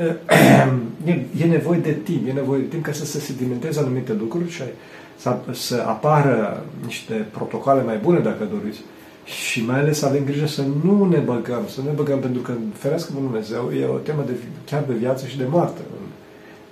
e, 1.05 1.21
e 1.41 1.45
nevoie 1.45 1.79
de 1.79 1.93
timp, 1.93 2.29
e 2.29 2.33
nevoie 2.33 2.61
de 2.61 2.67
timp 2.67 2.85
ca 2.85 2.93
să 2.93 3.05
se 3.05 3.21
sedimenteze 3.21 3.79
anumite 3.79 4.13
lucruri 4.13 4.51
și 4.51 4.63
să, 5.17 5.37
să 5.53 5.85
apară 5.87 6.65
niște 6.85 7.27
protocoale 7.31 7.83
mai 7.83 7.97
bune, 7.97 8.19
dacă 8.19 8.49
doriți, 8.53 8.81
și 9.25 9.65
mai 9.65 9.79
ales 9.79 9.99
să 9.99 10.07
avem 10.07 10.25
grijă 10.25 10.47
să 10.47 10.63
nu 10.85 11.05
ne 11.05 11.19
băgăm, 11.19 11.63
să 11.69 11.81
nu 11.81 11.87
ne 11.87 11.95
băgăm, 11.95 12.19
pentru 12.19 12.41
că, 12.41 12.53
ferească 12.73 13.11
Bunul 13.15 13.29
Dumnezeu, 13.29 13.71
e 13.81 13.85
o 13.85 13.97
temă 13.97 14.23
de, 14.27 14.33
chiar 14.65 14.85
de 14.89 14.95
viață 14.95 15.27
și 15.27 15.37
de 15.37 15.47
moarte 15.51 15.81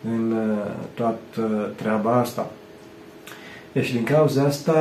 în, 0.05 0.13
în 0.13 0.33
uh, 0.33 0.71
toată 0.95 1.73
treaba 1.77 2.17
asta. 2.21 2.51
Deci 3.75 3.93
din 3.93 4.05
cauza 4.05 4.43
asta 4.43 4.79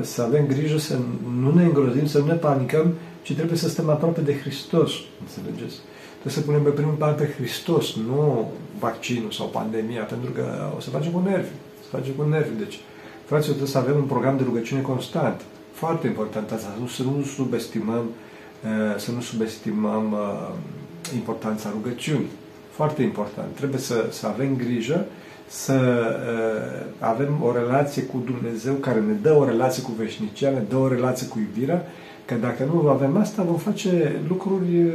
să 0.00 0.22
avem 0.22 0.46
grijă 0.46 0.78
să 0.78 0.98
nu 1.40 1.54
ne 1.54 1.64
îngrozim, 1.64 2.06
să 2.06 2.18
nu 2.18 2.26
ne 2.26 2.32
panicăm, 2.32 2.92
ci 3.22 3.34
trebuie 3.34 3.58
să 3.58 3.68
stăm 3.68 3.88
aproape 3.88 4.20
de 4.20 4.38
Hristos, 4.38 4.92
înțelegeți? 5.20 5.76
Trebuie 6.20 6.32
să 6.32 6.40
punem 6.40 6.62
pe 6.62 6.68
primul 6.68 6.94
plan 6.94 7.14
pe 7.14 7.32
Hristos, 7.36 7.94
nu 7.94 8.50
vaccinul 8.78 9.30
sau 9.30 9.46
pandemia, 9.46 10.02
pentru 10.02 10.30
că 10.30 10.44
o 10.76 10.80
să 10.80 10.90
facem 10.90 11.12
cu 11.12 11.22
nervi. 11.24 11.48
Să 11.82 11.96
facem 11.96 12.12
cu 12.12 12.22
nervi. 12.22 12.58
Deci, 12.58 12.78
fraților, 13.24 13.56
trebuie 13.56 13.74
să 13.76 13.78
avem 13.78 13.96
un 13.96 14.02
program 14.14 14.36
de 14.36 14.42
rugăciune 14.42 14.80
constant. 14.80 15.40
Foarte 15.72 16.06
important 16.06 16.50
asta, 16.50 16.76
nu, 16.80 16.86
să 16.86 17.02
nu 17.02 17.24
subestimăm, 17.36 18.04
uh, 18.64 18.98
să 18.98 19.10
nu 19.10 19.20
subestimăm 19.20 20.12
uh, 20.12 20.48
importanța 21.14 21.70
rugăciunii. 21.72 22.30
Foarte 22.76 23.02
important. 23.02 23.54
Trebuie 23.54 23.80
să, 23.80 24.06
să 24.10 24.26
avem 24.26 24.56
grijă 24.56 25.06
să 25.46 25.72
uh, 25.74 26.86
avem 26.98 27.42
o 27.42 27.52
relație 27.52 28.02
cu 28.02 28.22
Dumnezeu 28.24 28.74
care 28.74 29.00
ne 29.00 29.12
dă 29.12 29.32
o 29.32 29.44
relație 29.44 29.82
cu 29.82 29.92
veșnicia, 29.98 30.50
ne 30.50 30.62
dă 30.68 30.76
o 30.76 30.88
relație 30.88 31.26
cu 31.26 31.38
iubirea, 31.38 31.86
că 32.24 32.34
dacă 32.34 32.64
nu 32.72 32.88
avem 32.88 33.16
asta, 33.16 33.42
vom 33.42 33.56
face 33.56 34.20
lucruri 34.28 34.82
uh, 34.84 34.92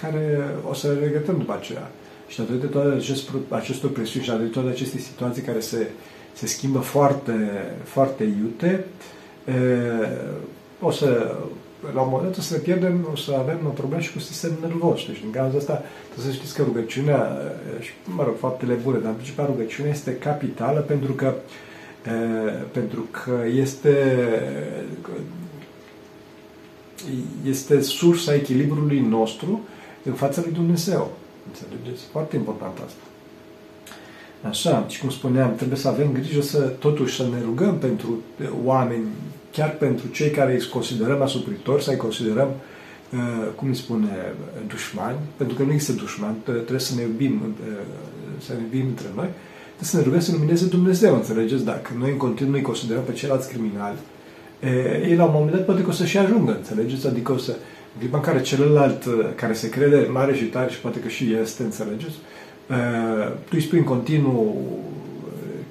care 0.00 0.48
o 0.70 0.74
să 0.74 0.86
le 0.88 0.98
regretăm 1.00 1.38
după 1.38 1.54
aceea. 1.58 1.90
Și 2.28 2.38
datorită 2.38 2.66
toate 2.66 2.94
acest, 2.96 3.30
acestor 3.48 3.90
presiuni 3.90 4.24
și 4.24 4.30
datorită 4.30 4.54
toate 4.60 4.74
aceste 4.74 4.98
situații 4.98 5.42
care 5.42 5.60
se, 5.60 5.90
se 6.32 6.46
schimbă 6.46 6.78
foarte, 6.78 7.50
foarte 7.84 8.24
iute, 8.24 8.84
uh, 9.46 10.08
o 10.80 10.90
să 10.90 11.36
la 11.94 12.00
un 12.00 12.08
moment 12.10 12.36
o 12.36 12.40
să 12.40 12.54
ne 12.54 12.60
pierdem, 12.60 13.08
o 13.12 13.16
să 13.16 13.34
avem 13.38 13.72
probleme 13.74 14.02
și 14.02 14.12
cu 14.12 14.18
sistem 14.18 14.52
nervos. 14.60 15.06
Deci, 15.06 15.20
din 15.20 15.30
cauza 15.30 15.56
asta, 15.56 15.82
trebuie 16.12 16.32
să 16.32 16.38
știți 16.38 16.54
că 16.54 16.62
rugăciunea, 16.62 17.38
și, 17.80 17.90
mă 18.04 18.22
rog, 18.24 18.34
faptele 18.38 18.74
bune, 18.74 18.98
dar 18.98 19.08
în 19.08 19.14
principal 19.14 19.46
rugăciunea 19.46 19.90
este 19.90 20.16
capitală 20.16 20.80
pentru 20.80 21.12
că, 21.12 21.34
pentru 22.70 23.06
că 23.10 23.38
este, 23.54 23.96
este 27.44 27.80
sursa 27.80 28.34
echilibrului 28.34 29.00
nostru 29.00 29.60
în 30.02 30.12
fața 30.12 30.40
lui 30.44 30.52
Dumnezeu. 30.52 31.12
Înțelegeți? 31.46 32.04
Foarte 32.04 32.36
important 32.36 32.78
asta. 32.86 33.00
Așa, 34.48 34.84
și 34.88 35.00
cum 35.00 35.10
spuneam, 35.10 35.54
trebuie 35.54 35.78
să 35.78 35.88
avem 35.88 36.12
grijă 36.12 36.40
să 36.40 36.58
totuși 36.58 37.16
să 37.16 37.22
ne 37.22 37.40
rugăm 37.44 37.78
pentru 37.78 38.18
oameni 38.64 39.04
chiar 39.56 39.70
pentru 39.70 40.06
cei 40.08 40.30
care 40.30 40.52
îi 40.52 40.68
considerăm 40.68 41.22
asupritori, 41.22 41.82
să-i 41.82 41.96
considerăm, 41.96 42.48
uh, 42.48 43.48
cum 43.56 43.68
îi 43.68 43.74
spune, 43.74 44.34
dușmani, 44.68 45.16
pentru 45.36 45.56
că 45.56 45.62
nu 45.62 45.72
există 45.72 45.92
dușmani, 45.92 46.36
trebuie 46.44 46.80
să 46.88 46.94
ne 46.94 47.02
iubim, 47.02 47.34
uh, 47.42 47.66
să 48.44 48.52
ne 48.52 48.60
iubim 48.62 48.86
între 48.88 49.08
noi, 49.14 49.28
Trebuie 49.76 49.94
să 49.94 49.96
ne 49.96 50.02
rugăm 50.02 50.20
să 50.20 50.32
lumineze 50.32 50.66
Dumnezeu, 50.66 51.14
înțelegeți? 51.14 51.64
Dacă 51.64 51.90
noi 51.98 52.10
în 52.10 52.16
continuu 52.16 52.54
îi 52.54 52.62
considerăm 52.62 53.02
pe 53.02 53.12
ceilalți 53.12 53.48
criminali, 53.48 53.96
e, 54.60 54.68
ei 55.08 55.16
la 55.16 55.24
un 55.24 55.30
moment 55.32 55.52
dat 55.52 55.64
poate 55.64 55.82
că 55.82 55.88
o 55.88 55.92
să 55.92 56.04
și 56.04 56.18
ajungă, 56.18 56.52
înțelegeți? 56.56 57.06
Adică 57.06 57.32
o 57.32 57.36
să, 57.36 57.50
în 57.94 57.98
clipa 57.98 58.16
în 58.16 58.22
care 58.22 58.40
celălalt 58.40 59.04
care 59.34 59.52
se 59.52 59.68
crede 59.68 60.08
mare 60.12 60.34
și 60.34 60.44
tare 60.44 60.70
și 60.70 60.80
poate 60.80 60.98
că 60.98 61.08
și 61.08 61.34
este, 61.42 61.62
înțelegeți? 61.62 62.14
Tu 63.44 63.52
îi 63.52 63.60
spui 63.60 63.78
în 63.78 63.84
continuu 63.84 64.56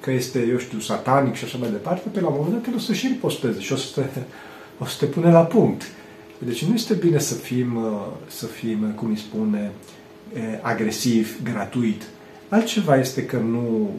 că 0.06 0.12
este, 0.12 0.46
eu 0.50 0.58
știu, 0.58 0.78
satanic 0.78 1.34
și 1.34 1.44
așa 1.44 1.58
mai 1.58 1.70
departe, 1.70 2.08
pe 2.08 2.20
la 2.20 2.28
un 2.28 2.34
moment 2.36 2.54
dat 2.54 2.66
el 2.66 2.74
o 2.74 2.78
să 2.78 2.92
și 2.92 3.06
riposteze 3.06 3.60
și 3.60 3.72
o 3.72 3.76
să 3.76 4.00
te, 4.00 4.20
o 4.78 4.84
să 4.84 4.96
te 4.98 5.06
pune 5.06 5.30
la 5.30 5.40
punct. 5.44 5.82
Deci 6.38 6.64
nu 6.64 6.74
este 6.74 6.94
bine 6.94 7.18
să 7.18 7.34
fim, 7.34 7.78
să 8.26 8.46
fim 8.46 8.92
cum 8.96 9.08
îi 9.08 9.16
spune, 9.16 9.72
agresiv, 10.60 11.42
gratuit. 11.42 12.02
Altceva 12.48 12.96
este 12.96 13.24
că 13.24 13.36
nu, 13.36 13.90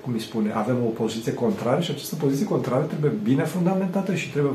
cum 0.00 0.12
îi 0.12 0.20
spune, 0.20 0.52
avem 0.52 0.76
o 0.86 0.88
poziție 0.88 1.34
contrară 1.34 1.80
și 1.80 1.90
această 1.90 2.14
poziție 2.14 2.46
contrară 2.46 2.82
trebuie 2.82 3.12
bine 3.22 3.44
fundamentată 3.44 4.14
și 4.14 4.30
trebuie 4.30 4.52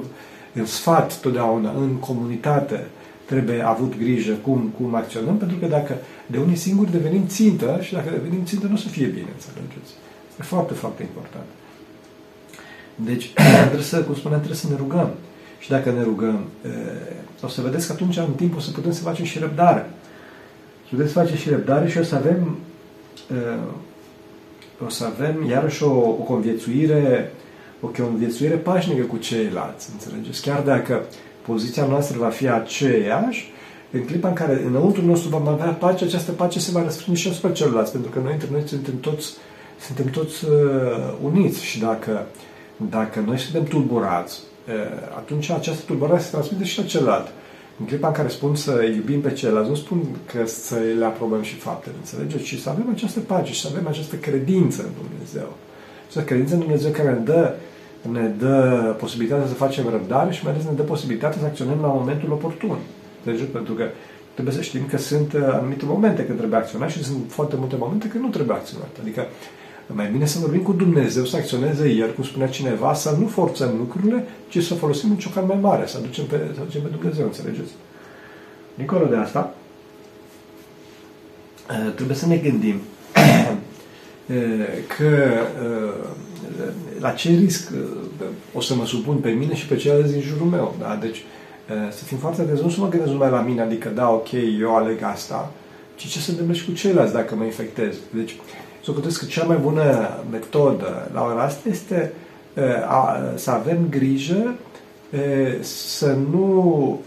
în 0.53 0.65
sfat 0.65 1.19
totdeauna, 1.19 1.71
în 1.71 1.95
comunitate, 1.95 2.87
trebuie 3.25 3.61
avut 3.67 3.97
grijă 3.97 4.33
cum, 4.33 4.73
cum 4.77 4.95
acționăm, 4.95 5.37
pentru 5.37 5.57
că 5.57 5.65
dacă 5.65 5.97
de 6.27 6.37
unii 6.37 6.55
singuri 6.55 6.91
devenim 6.91 7.27
țintă 7.27 7.79
și 7.81 7.93
dacă 7.93 8.09
devenim 8.09 8.45
țintă 8.45 8.67
nu 8.67 8.73
o 8.73 8.77
să 8.77 8.87
fie 8.87 9.05
bine, 9.05 9.27
înțelegeți? 9.33 9.93
Este 10.29 10.43
foarte, 10.43 10.73
foarte 10.73 11.01
important. 11.01 11.45
Deci, 12.95 13.33
trebuie 13.61 13.83
să, 13.83 14.03
cum 14.03 14.15
spuneam, 14.15 14.39
trebuie 14.39 14.61
să 14.61 14.67
ne 14.69 14.75
rugăm. 14.75 15.09
Și 15.59 15.69
dacă 15.69 15.91
ne 15.91 16.03
rugăm, 16.03 16.39
o 17.43 17.47
să 17.47 17.61
vedeți 17.61 17.87
că 17.87 17.93
atunci, 17.93 18.17
în 18.17 18.33
timp, 18.35 18.55
o 18.55 18.59
să 18.59 18.71
putem 18.71 18.91
să 18.91 19.01
facem 19.01 19.25
și 19.25 19.39
răbdare. 19.39 19.89
Și 20.85 20.89
putem 20.89 21.07
să 21.07 21.13
facem 21.13 21.35
și 21.35 21.49
răbdare 21.49 21.89
și 21.89 21.97
o 21.97 22.03
să 22.03 22.15
avem 22.15 22.57
o 24.85 24.89
să 24.89 25.05
avem 25.05 25.45
iarăși 25.49 25.83
o, 25.83 25.91
o 25.97 26.23
conviețuire 26.23 27.31
o 27.81 27.87
conviețuire 27.87 28.55
pașnică 28.55 29.03
cu 29.03 29.17
ceilalți, 29.17 29.89
înțelegeți? 29.91 30.41
Chiar 30.41 30.61
dacă 30.61 31.05
poziția 31.45 31.85
noastră 31.85 32.17
va 32.19 32.29
fi 32.29 32.49
aceeași, 32.49 33.53
în 33.91 34.05
clipa 34.05 34.27
în 34.27 34.33
care 34.33 34.63
înăuntru 34.65 35.05
nostru 35.05 35.29
vom 35.29 35.47
avea 35.47 35.71
pace, 35.71 36.03
această 36.03 36.31
pace 36.31 36.59
se 36.59 36.71
va 36.71 36.83
răspânde 36.83 37.19
și 37.19 37.27
asupra 37.27 37.51
celorlalți, 37.51 37.91
pentru 37.91 38.11
că 38.11 38.19
noi 38.19 38.31
între 38.31 38.47
noi 38.51 38.61
suntem 38.65 38.99
toți, 38.99 39.33
suntem 39.79 40.05
toți 40.05 40.45
uh, 40.45 40.51
uniți 41.23 41.63
și 41.63 41.79
dacă, 41.79 42.25
dacă 42.89 43.23
noi 43.25 43.37
suntem 43.37 43.63
tulburați, 43.63 44.39
uh, 44.67 44.73
atunci 45.17 45.49
această 45.49 45.83
tulburare 45.85 46.21
se 46.21 46.29
transmite 46.31 46.63
și 46.63 46.79
la 46.79 46.85
celălalt. 46.85 47.27
În 47.79 47.85
clipa 47.85 48.07
în 48.07 48.13
care 48.13 48.27
spun 48.27 48.55
să 48.55 48.83
iubim 48.95 49.21
pe 49.21 49.31
celălalt, 49.31 49.67
nu 49.67 49.75
spun 49.75 50.01
că 50.25 50.45
să 50.45 50.75
le 50.97 51.05
aprobăm 51.05 51.41
și 51.41 51.55
faptele, 51.55 51.95
înțelegeți? 51.99 52.43
Ci 52.43 52.59
să 52.59 52.69
avem 52.69 52.89
această 52.93 53.19
pace 53.19 53.53
și 53.53 53.61
să 53.61 53.67
avem 53.71 53.87
această 53.87 54.15
credință 54.15 54.81
în 54.81 54.89
Dumnezeu. 55.01 55.53
Această 56.01 56.29
credință 56.29 56.53
în 56.53 56.59
Dumnezeu 56.59 56.91
care 56.91 57.11
ne 57.11 57.23
dă 57.23 57.53
ne 58.11 58.27
dă 58.27 58.95
posibilitatea 58.99 59.47
să 59.47 59.53
facem 59.53 59.89
răbdare 59.89 60.31
și 60.31 60.43
mai 60.43 60.53
ales 60.53 60.65
ne 60.65 60.71
dă 60.71 60.81
posibilitatea 60.81 61.39
să 61.39 61.45
acționăm 61.45 61.77
la 61.81 61.87
momentul 61.87 62.31
oportun. 62.31 62.77
Deci, 63.23 63.39
pentru 63.51 63.73
că 63.73 63.83
trebuie 64.33 64.55
să 64.55 64.61
știm 64.61 64.85
că 64.85 64.97
sunt 64.97 65.33
uh, 65.33 65.41
anumite 65.51 65.85
momente 65.85 66.25
când 66.25 66.37
trebuie 66.37 66.59
acționat 66.59 66.89
și 66.89 67.03
sunt 67.03 67.17
foarte 67.27 67.55
multe 67.55 67.75
momente 67.75 68.07
când 68.07 68.23
nu 68.23 68.29
trebuie 68.29 68.55
acționat. 68.55 68.89
Adică 69.01 69.25
mai 69.87 70.09
bine 70.11 70.25
să 70.25 70.39
vorbim 70.39 70.61
cu 70.61 70.71
Dumnezeu, 70.71 71.25
să 71.25 71.35
acționeze 71.35 71.89
El, 71.89 72.13
cum 72.13 72.23
spunea 72.23 72.47
cineva, 72.47 72.93
să 72.93 73.15
nu 73.19 73.27
forțăm 73.27 73.75
lucrurile, 73.77 74.25
ci 74.47 74.63
să 74.63 74.73
folosim 74.73 75.09
un 75.09 75.17
ciocan 75.17 75.45
mai 75.45 75.57
mare, 75.61 75.85
să 75.85 75.97
aducem 75.97 76.25
pe, 76.25 76.51
să 76.53 76.59
aducem 76.61 76.81
pe 76.81 76.87
Dumnezeu, 76.87 77.25
înțelegeți? 77.25 77.71
Dincolo 78.75 79.05
de 79.05 79.15
asta, 79.15 79.53
uh, 81.69 81.93
trebuie 81.93 82.17
să 82.17 82.27
ne 82.27 82.37
gândim 82.37 82.75
uh, 83.15 83.55
că 84.97 85.27
la 86.99 87.09
ce 87.09 87.29
risc 87.29 87.71
o 88.53 88.61
să 88.61 88.75
mă 88.75 88.85
supun 88.85 89.15
pe 89.15 89.29
mine 89.29 89.55
și 89.55 89.67
pe 89.67 89.75
ceilalți 89.75 90.11
din 90.11 90.21
jurul 90.21 90.47
meu. 90.47 90.75
Da? 90.79 90.97
Deci 91.01 91.23
să 91.91 92.03
fim 92.03 92.17
foarte 92.17 92.41
atenți, 92.41 92.61
nu 92.61 92.69
să 92.69 92.79
mă 92.79 92.89
gândesc 92.89 93.11
numai 93.11 93.29
la 93.29 93.41
mine, 93.41 93.61
adică 93.61 93.89
da, 93.89 94.09
ok, 94.09 94.27
eu 94.59 94.75
aleg 94.75 95.01
asta, 95.01 95.51
ci 95.95 96.07
ce 96.07 96.19
se 96.19 96.31
întâmplă 96.31 96.55
și 96.55 96.65
cu 96.65 96.71
ceilalți 96.71 97.13
dacă 97.13 97.35
mă 97.35 97.43
infectez. 97.43 97.95
Deci, 98.13 98.35
să 98.83 98.91
gândesc 98.91 99.19
că 99.19 99.25
cea 99.25 99.43
mai 99.43 99.57
bună 99.57 100.09
metodă 100.31 101.09
la 101.13 101.23
ora 101.23 101.43
asta 101.43 101.69
este 101.69 102.13
a, 102.87 103.17
să 103.35 103.51
avem 103.51 103.77
grijă 103.89 104.55
să 105.61 106.15
nu, 106.31 106.99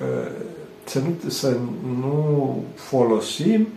să 0.84 0.98
nu, 0.98 1.30
să 1.30 1.56
nu 2.00 2.62
folosim 2.74 3.68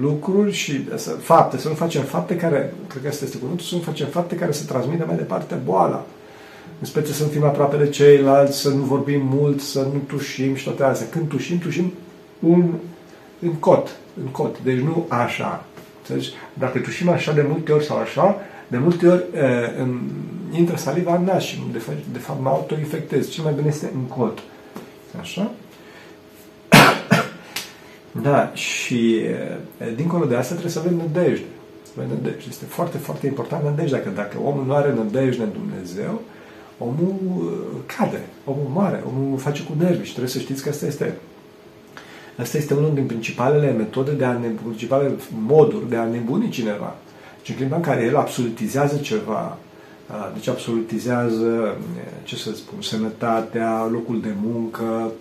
lucruri 0.00 0.52
și 0.52 0.88
să, 0.94 1.10
fapte, 1.10 1.58
să 1.58 1.68
nu 1.68 1.74
facem 1.74 2.02
fapte 2.02 2.36
care, 2.36 2.74
cred 2.88 3.02
că 3.02 3.08
asta 3.08 3.24
este 3.24 3.38
cuvântul, 3.38 3.66
să 3.66 3.74
nu 3.74 3.80
facem 3.80 4.06
fapte 4.06 4.34
care 4.34 4.52
să 4.52 4.64
transmită 4.64 5.04
mai 5.06 5.16
departe 5.16 5.54
boala. 5.64 6.06
În 6.80 6.86
speță 6.86 7.12
să 7.12 7.22
nu 7.22 7.28
fim 7.28 7.44
aproape 7.44 7.76
de 7.76 7.88
ceilalți, 7.88 8.60
să 8.60 8.68
nu 8.68 8.82
vorbim 8.82 9.20
mult, 9.24 9.60
să 9.60 9.80
nu 9.80 10.00
tușim 10.06 10.54
și 10.54 10.64
toate 10.64 10.82
astea. 10.82 11.08
Când 11.10 11.28
tușim, 11.28 11.58
tușim 11.58 11.92
un, 12.38 12.74
în 13.40 13.52
cot, 13.52 13.96
în 14.22 14.28
cot, 14.30 14.62
deci 14.62 14.78
nu 14.78 15.06
așa. 15.08 15.64
Deci, 16.08 16.28
dacă 16.54 16.78
tușim 16.78 17.08
așa 17.08 17.32
de 17.32 17.44
multe 17.48 17.72
ori 17.72 17.84
sau 17.84 17.96
așa, 17.96 18.36
de 18.68 18.78
multe 18.78 19.06
ori 19.06 19.24
e, 19.34 19.80
în, 19.80 20.00
intră 20.52 20.76
saliva 20.76 21.16
în 21.16 21.24
nas 21.24 21.42
și 21.42 21.62
de, 21.72 21.78
fapt, 21.78 21.98
de 22.12 22.18
fapt 22.18 22.42
mă 22.42 22.48
autoinfectez. 22.48 23.30
Cel 23.30 23.44
mai 23.44 23.52
bine 23.52 23.68
este 23.68 23.90
în 23.94 24.00
cot. 24.00 24.38
Așa? 25.20 25.50
Da, 28.22 28.50
și 28.54 29.20
dincolo 29.96 30.24
de 30.24 30.34
asta 30.36 30.50
trebuie 30.50 30.72
să 30.72 30.78
avem 30.78 30.94
nădejde. 30.94 31.44
Avem 31.96 32.08
nădejde. 32.08 32.44
Este 32.48 32.64
foarte, 32.64 32.98
foarte 32.98 33.26
important 33.26 33.64
nădejde. 33.64 33.96
Dacă, 33.96 34.10
dacă 34.14 34.36
omul 34.44 34.64
nu 34.66 34.74
are 34.74 34.94
nădejde 34.94 35.42
în 35.42 35.52
Dumnezeu, 35.52 36.22
omul 36.78 37.18
cade, 37.86 38.20
omul 38.44 38.68
moare, 38.72 39.04
omul 39.06 39.38
face 39.38 39.62
cu 39.62 39.72
nervi 39.78 40.04
și 40.04 40.10
trebuie 40.10 40.32
să 40.32 40.38
știți 40.38 40.62
că 40.62 40.68
asta 40.68 40.86
este 40.86 41.14
Asta 42.40 42.56
este 42.56 42.74
unul 42.74 42.94
din 42.94 43.06
principalele 43.06 43.72
metode 43.72 44.12
de 44.12 44.24
a 44.24 44.32
ne, 44.32 44.48
principalele 44.48 45.14
moduri 45.44 45.88
de 45.88 45.96
a 45.96 46.04
nebuni 46.04 46.48
cineva. 46.48 46.96
Deci 47.38 47.48
în 47.48 47.54
clipa 47.54 47.76
în 47.76 47.82
care 47.82 48.04
el 48.04 48.16
absolutizează 48.16 48.96
ceva, 48.96 49.58
deci 50.34 50.48
absolutizează, 50.48 51.76
ce 52.22 52.36
să 52.36 52.54
spun, 52.54 52.82
sănătatea, 52.82 53.88
locul 53.90 54.20
de 54.20 54.32
muncă, 54.42 55.12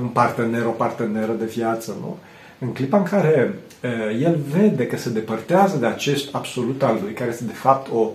un 0.00 0.06
partener, 0.08 0.66
o 0.66 0.70
parteneră 0.70 1.32
de 1.32 1.44
viață, 1.44 1.96
nu? 2.00 2.18
În 2.58 2.72
clipa 2.72 2.96
în 2.96 3.02
care 3.02 3.54
uh, 3.84 4.22
el 4.22 4.38
vede 4.52 4.86
că 4.86 4.96
se 4.96 5.10
depărtează 5.10 5.76
de 5.76 5.86
acest 5.86 6.34
absolut 6.34 6.82
al 6.82 6.98
lui, 7.02 7.12
care 7.12 7.30
este 7.30 7.44
de 7.44 7.52
fapt 7.52 7.90
o, 7.92 8.10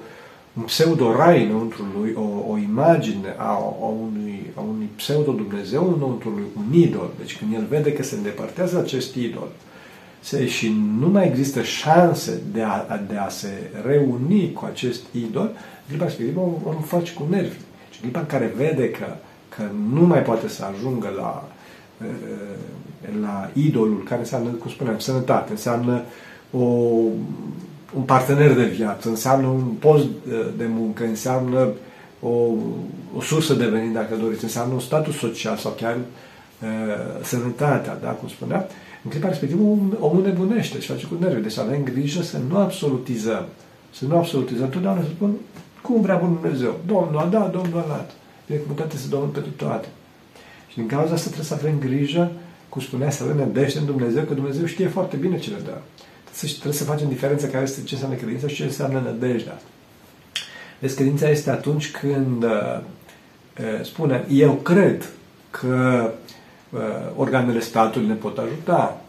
un 0.53 0.63
pseudo-rai 0.63 1.45
înăuntru 1.45 1.85
lui, 1.97 2.13
o, 2.15 2.51
o 2.51 2.57
imagine 2.57 3.35
a, 3.38 3.51
a, 3.81 3.85
unui, 3.85 4.51
a 4.55 4.61
unui 4.61 4.89
pseudo-Dumnezeu 4.95 5.93
înăuntru 5.95 6.29
lui, 6.29 6.45
un 6.57 6.73
idol. 6.73 7.09
Deci 7.17 7.38
când 7.38 7.53
el 7.53 7.65
vede 7.69 7.93
că 7.93 8.03
se 8.03 8.15
îndepărtează 8.15 8.75
de 8.75 8.81
acest 8.81 9.15
idol 9.15 9.47
se, 10.19 10.47
și 10.47 10.75
nu 11.00 11.07
mai 11.07 11.27
există 11.27 11.61
șanse 11.61 12.41
de 12.51 12.61
a, 12.61 13.00
de 13.07 13.15
a 13.15 13.29
se 13.29 13.71
reuni 13.85 14.53
cu 14.53 14.65
acest 14.65 15.01
idol, 15.11 15.51
în 15.51 15.88
clipa 15.88 16.03
respectivă 16.03 16.39
o, 16.39 16.69
o 16.69 16.71
face 16.71 17.13
cu 17.13 17.27
nervi. 17.29 17.55
Și 17.89 17.97
în 17.97 18.01
clipa 18.01 18.19
în 18.19 18.25
care 18.25 18.53
vede 18.55 18.89
că, 18.89 19.05
că 19.50 19.63
nu 19.93 20.01
mai 20.01 20.21
poate 20.21 20.47
să 20.47 20.65
ajungă 20.65 21.13
la, 21.17 21.50
Eh, 21.51 21.61
la 23.22 23.50
idolul, 23.53 24.03
care 24.03 24.20
înseamnă, 24.20 24.50
cum 24.50 24.72
spuneam, 24.72 25.00
sănătate, 25.00 25.51
înseamnă 25.51 26.01
o, 26.51 26.63
un 27.96 28.01
partener 28.05 28.53
de 28.53 28.65
viață, 28.65 29.10
înseamnă 29.10 29.48
un 29.48 29.63
post 29.79 30.05
de 30.58 30.65
muncă, 30.70 31.03
înseamnă 31.03 31.70
o, 32.22 32.29
o 33.17 33.22
sursă 33.22 33.53
de 33.53 33.65
venit, 33.65 33.93
dacă 33.93 34.15
doriți, 34.15 34.43
înseamnă 34.43 34.74
un 34.74 34.79
status 34.79 35.15
social 35.15 35.58
sau 35.58 35.72
chiar 35.72 35.96
uh, 35.96 37.24
sănătatea, 37.24 37.98
da, 38.01 38.10
cum 38.10 38.27
spuneam, 38.27 38.65
în 39.03 39.10
clipa 39.10 39.27
respectivă 39.27 39.62
omul, 39.62 39.98
omul 40.00 40.24
nebunește 40.24 40.79
și 40.79 40.88
face 40.88 41.05
cu 41.05 41.17
nervi. 41.20 41.41
Deci 41.41 41.58
avem 41.58 41.84
grijă 41.84 42.22
să 42.22 42.38
nu 42.50 42.58
absolutizăm. 42.58 43.46
Să 43.93 44.05
nu 44.05 44.17
absolutizăm. 44.17 44.70
Totdeauna 44.70 45.01
să 45.01 45.08
spun 45.08 45.36
cum 45.81 46.01
vrea 46.01 46.15
Bunul 46.15 46.38
Dumnezeu. 46.41 46.79
Domnul 46.86 47.17
a 47.17 47.25
dat, 47.25 47.51
Domnul 47.51 47.79
a 47.79 47.88
dat. 47.88 48.12
Binecuvântat 48.48 48.93
este 48.93 49.08
Domnul 49.08 49.29
pentru 49.29 49.51
toate. 49.51 49.88
Și 50.72 50.78
din 50.78 50.88
cauza 50.88 51.13
asta 51.13 51.30
trebuie 51.30 51.46
să 51.46 51.54
avem 51.54 51.80
grijă, 51.80 52.32
cum 52.70 52.82
spunea, 52.82 53.10
să 53.10 53.24
avem 53.24 53.38
nădejde 53.38 53.80
în 53.80 53.86
Dumnezeu, 53.86 54.24
că 54.24 54.34
Dumnezeu 54.34 54.66
știe 54.66 54.88
foarte 54.88 55.16
bine 55.16 55.40
ce 55.40 55.50
ne 55.50 55.56
dă. 55.56 55.78
Trebuie 56.24 56.34
să, 56.34 56.46
trebuie 56.48 56.74
să 56.74 56.84
facem 56.84 57.08
diferența 57.08 57.48
care 57.48 57.63
este 57.63 57.84
ce 57.84 57.94
înseamnă 57.94 58.18
credința 58.18 58.48
și 58.48 58.56
ce 58.56 58.63
înseamnă 58.63 59.00
nădejdea. 59.00 59.62
Deci 60.80 60.94
credința 60.94 61.30
este 61.30 61.50
atunci 61.50 61.92
când 61.92 62.44
uh, 62.44 62.80
uh, 63.60 63.84
spune, 63.84 64.25
eu 64.30 64.54
cred 64.54 65.10
că 65.50 66.12
uh, 66.70 66.80
organele 67.16 67.60
statului 67.60 68.08
ne 68.08 68.13
pot 68.13 68.38
ajuta, 68.38 69.01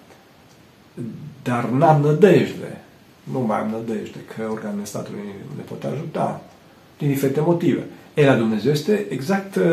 dar 1.42 1.64
n-am 1.64 2.00
nădejde. 2.00 2.80
Nu 3.22 3.40
mai 3.40 3.58
am 3.58 3.68
nădejde 3.70 4.18
că 4.36 4.48
organele 4.50 4.84
statului 4.84 5.20
ne 5.56 5.62
pot 5.62 5.84
ajuta 5.84 6.42
din 6.98 7.08
diferite 7.08 7.40
motive. 7.40 7.84
E 8.14 8.24
la 8.24 8.34
Dumnezeu 8.34 8.72
este 8.72 9.06
exact 9.08 9.56
uh, 9.56 9.64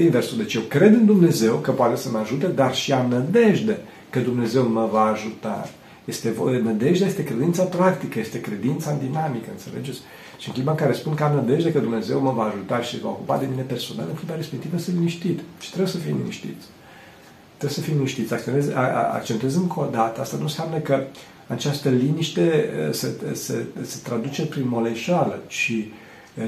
inversul. 0.00 0.36
Deci 0.36 0.54
eu 0.54 0.62
cred 0.62 0.92
în 0.94 1.06
Dumnezeu 1.06 1.54
că 1.54 1.70
poate 1.70 1.96
să 1.96 2.08
mă 2.10 2.18
ajute, 2.18 2.46
dar 2.46 2.74
și 2.74 2.92
am 2.92 3.10
nădejde 3.10 3.78
că 4.10 4.18
Dumnezeu 4.18 4.68
mă 4.68 4.88
va 4.92 5.04
ajuta. 5.04 5.68
Este, 6.04 6.34
nădejdea 6.62 7.06
este 7.06 7.24
credința 7.24 7.62
practică, 7.62 8.18
este 8.18 8.40
credința 8.40 8.90
în 8.90 8.98
dinamică, 8.98 9.48
înțelegeți? 9.50 9.98
Și 10.38 10.48
în 10.48 10.54
clipa 10.54 10.70
în 10.70 10.76
care 10.76 10.92
spun 10.92 11.14
că 11.14 11.24
am 11.24 11.34
nădejde 11.34 11.72
că 11.72 11.78
Dumnezeu 11.78 12.20
mă 12.20 12.32
va 12.32 12.42
ajuta 12.42 12.80
și 12.80 13.00
va 13.00 13.08
ocupa 13.08 13.38
de 13.38 13.46
mine 13.50 13.62
personal, 13.62 14.06
în 14.08 14.14
clipa 14.14 14.34
respectivă 14.34 14.78
sunt 14.78 14.96
liniștit. 14.96 15.40
Și 15.60 15.68
trebuie 15.68 15.92
să 15.92 15.98
fim 15.98 16.16
liniștiți. 16.16 16.66
Trebuie 17.56 17.78
să 17.78 17.80
fim 17.80 17.94
liniștiți. 17.94 18.34
Accentuez, 18.34 18.68
accentuez 19.12 19.54
încă 19.54 19.80
o 19.80 19.88
dată, 19.90 20.20
asta 20.20 20.36
nu 20.36 20.42
înseamnă 20.42 20.78
că 20.78 21.04
această 21.46 21.88
liniște 21.88 22.70
se, 22.90 23.08
se, 23.32 23.64
se 23.82 23.98
traduce 24.02 24.46
prin 24.46 24.68
moleșală, 24.68 25.42
ci 25.46 25.72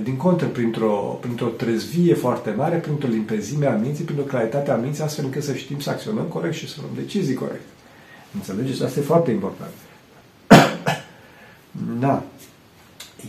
din 0.03 0.17
contră, 0.17 0.47
printr-o, 0.47 1.19
printr-o 1.21 1.47
trezvie 1.47 2.15
foarte 2.15 2.51
mare, 2.51 2.77
printr-o 2.77 3.09
limpezime 3.09 3.67
a 3.67 3.77
minții, 3.77 4.05
printr-o 4.05 4.25
claritate 4.25 4.71
a 4.71 4.77
minții, 4.77 5.03
astfel 5.03 5.25
încât 5.25 5.43
să 5.43 5.55
știm 5.55 5.81
să 5.81 5.91
acționăm 5.91 6.25
corect 6.25 6.55
și 6.55 6.69
să 6.69 6.77
luăm 6.81 6.93
decizii 6.95 7.35
corecte. 7.35 7.73
Înțelegeți? 8.35 8.83
Asta 8.83 9.01
e 9.01 9.03
foarte 9.03 9.31
important. 9.31 9.71
da. 12.01 12.23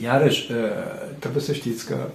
Iarăși, 0.02 0.52
trebuie 1.20 1.44
să 1.44 1.54
știți 1.54 1.86
că 1.86 2.08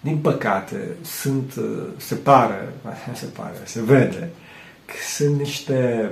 din 0.00 0.18
păcate, 0.18 0.96
sunt, 1.02 1.54
se 1.96 2.14
pare, 2.14 2.68
se 3.14 3.26
pare, 3.26 3.56
se 3.64 3.82
vede, 3.82 4.30
că 4.84 4.94
sunt 5.16 5.38
niște 5.38 6.10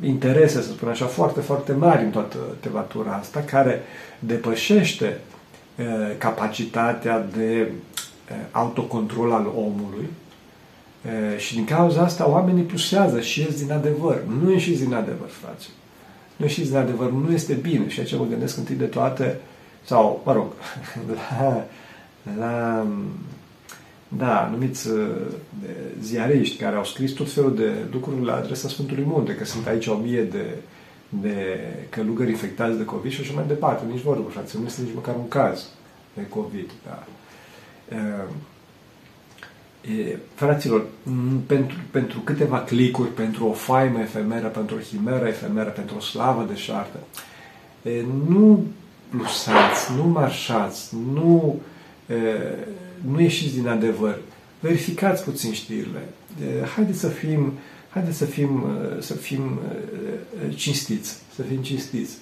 interese, 0.00 0.62
să 0.62 0.72
spun 0.72 0.88
așa, 0.88 1.06
foarte, 1.06 1.40
foarte 1.40 1.72
mari 1.72 2.04
în 2.04 2.10
toată 2.10 2.36
tevatura 2.60 3.12
asta, 3.12 3.40
care 3.40 3.82
depășește 4.18 5.18
capacitatea 6.18 7.26
de 7.36 7.70
autocontrol 8.50 9.32
al 9.32 9.52
omului 9.56 10.08
și 11.36 11.54
din 11.54 11.64
cauza 11.64 12.02
asta 12.02 12.28
oamenii 12.28 12.62
plusează 12.62 13.20
și 13.20 13.40
ies 13.40 13.62
din 13.62 13.72
adevăr. 13.72 14.22
Nu 14.42 14.50
ieșiți 14.50 14.82
din 14.82 14.94
adevăr, 14.94 15.28
frate. 15.28 15.64
Nu 16.36 16.44
ieșiți 16.44 16.68
din 16.68 16.78
adevăr, 16.78 17.10
nu 17.10 17.32
este 17.32 17.52
bine. 17.52 17.88
Și 17.88 18.00
aici 18.00 18.16
mă 18.16 18.26
gândesc 18.28 18.56
întâi 18.56 18.76
de 18.76 18.84
toate, 18.84 19.40
sau, 19.84 20.22
mă 20.24 20.32
rog, 20.32 20.52
la, 21.38 21.64
la 22.38 22.86
da, 24.16 24.48
numiți 24.52 24.88
ziariști 26.00 26.62
care 26.62 26.76
au 26.76 26.84
scris 26.84 27.12
tot 27.12 27.32
felul 27.32 27.56
de 27.56 27.70
lucruri 27.92 28.24
la 28.24 28.36
adresa 28.36 28.68
Sfântului 28.68 29.04
Munte, 29.06 29.34
că 29.34 29.44
sunt 29.44 29.66
aici 29.66 29.86
o 29.86 29.94
mie 29.94 30.22
de, 30.22 30.56
de 31.08 31.58
călugări 31.88 32.30
infectați 32.30 32.76
de 32.76 32.84
COVID 32.84 33.12
și 33.12 33.20
așa 33.20 33.32
mai 33.34 33.44
departe. 33.46 33.84
Nici 33.90 34.02
vorbă, 34.02 34.28
frate, 34.30 34.50
nu 34.58 34.64
este 34.64 34.82
nici 34.82 34.94
măcar 34.94 35.14
un 35.14 35.28
caz 35.28 35.68
de 36.14 36.26
COVID. 36.28 36.70
Da. 36.86 37.04
E, 39.82 40.18
fraților, 40.34 40.84
pentru, 41.46 41.76
pentru 41.90 42.20
câteva 42.20 42.58
clicuri, 42.58 43.08
pentru 43.08 43.46
o 43.46 43.52
faimă 43.52 44.00
efemeră, 44.00 44.46
pentru 44.46 44.76
o 44.76 44.78
chimeră 44.78 45.26
efemeră, 45.26 45.70
pentru 45.70 45.96
o 45.96 46.00
slavă 46.00 46.46
de 46.48 46.56
șartă, 46.56 46.98
e, 47.82 48.04
nu 48.28 48.66
plusați, 49.08 49.92
nu 49.96 50.08
marșați, 50.08 50.94
nu, 51.12 51.60
e, 52.06 52.14
nu 53.10 53.20
ieșiți 53.20 53.54
din 53.54 53.68
adevăr. 53.68 54.18
Verificați 54.60 55.24
puțin 55.24 55.52
știrile. 55.52 56.08
E, 56.42 56.66
haideți 56.66 56.98
să 56.98 57.08
fim, 57.08 57.52
haideți 57.88 58.16
să 58.16 58.24
fim, 58.24 58.64
să 59.00 59.14
fim 59.14 59.58
cinstiți, 60.54 61.18
să 61.34 61.42
fim 61.42 61.62
cinstiți. 61.62 62.16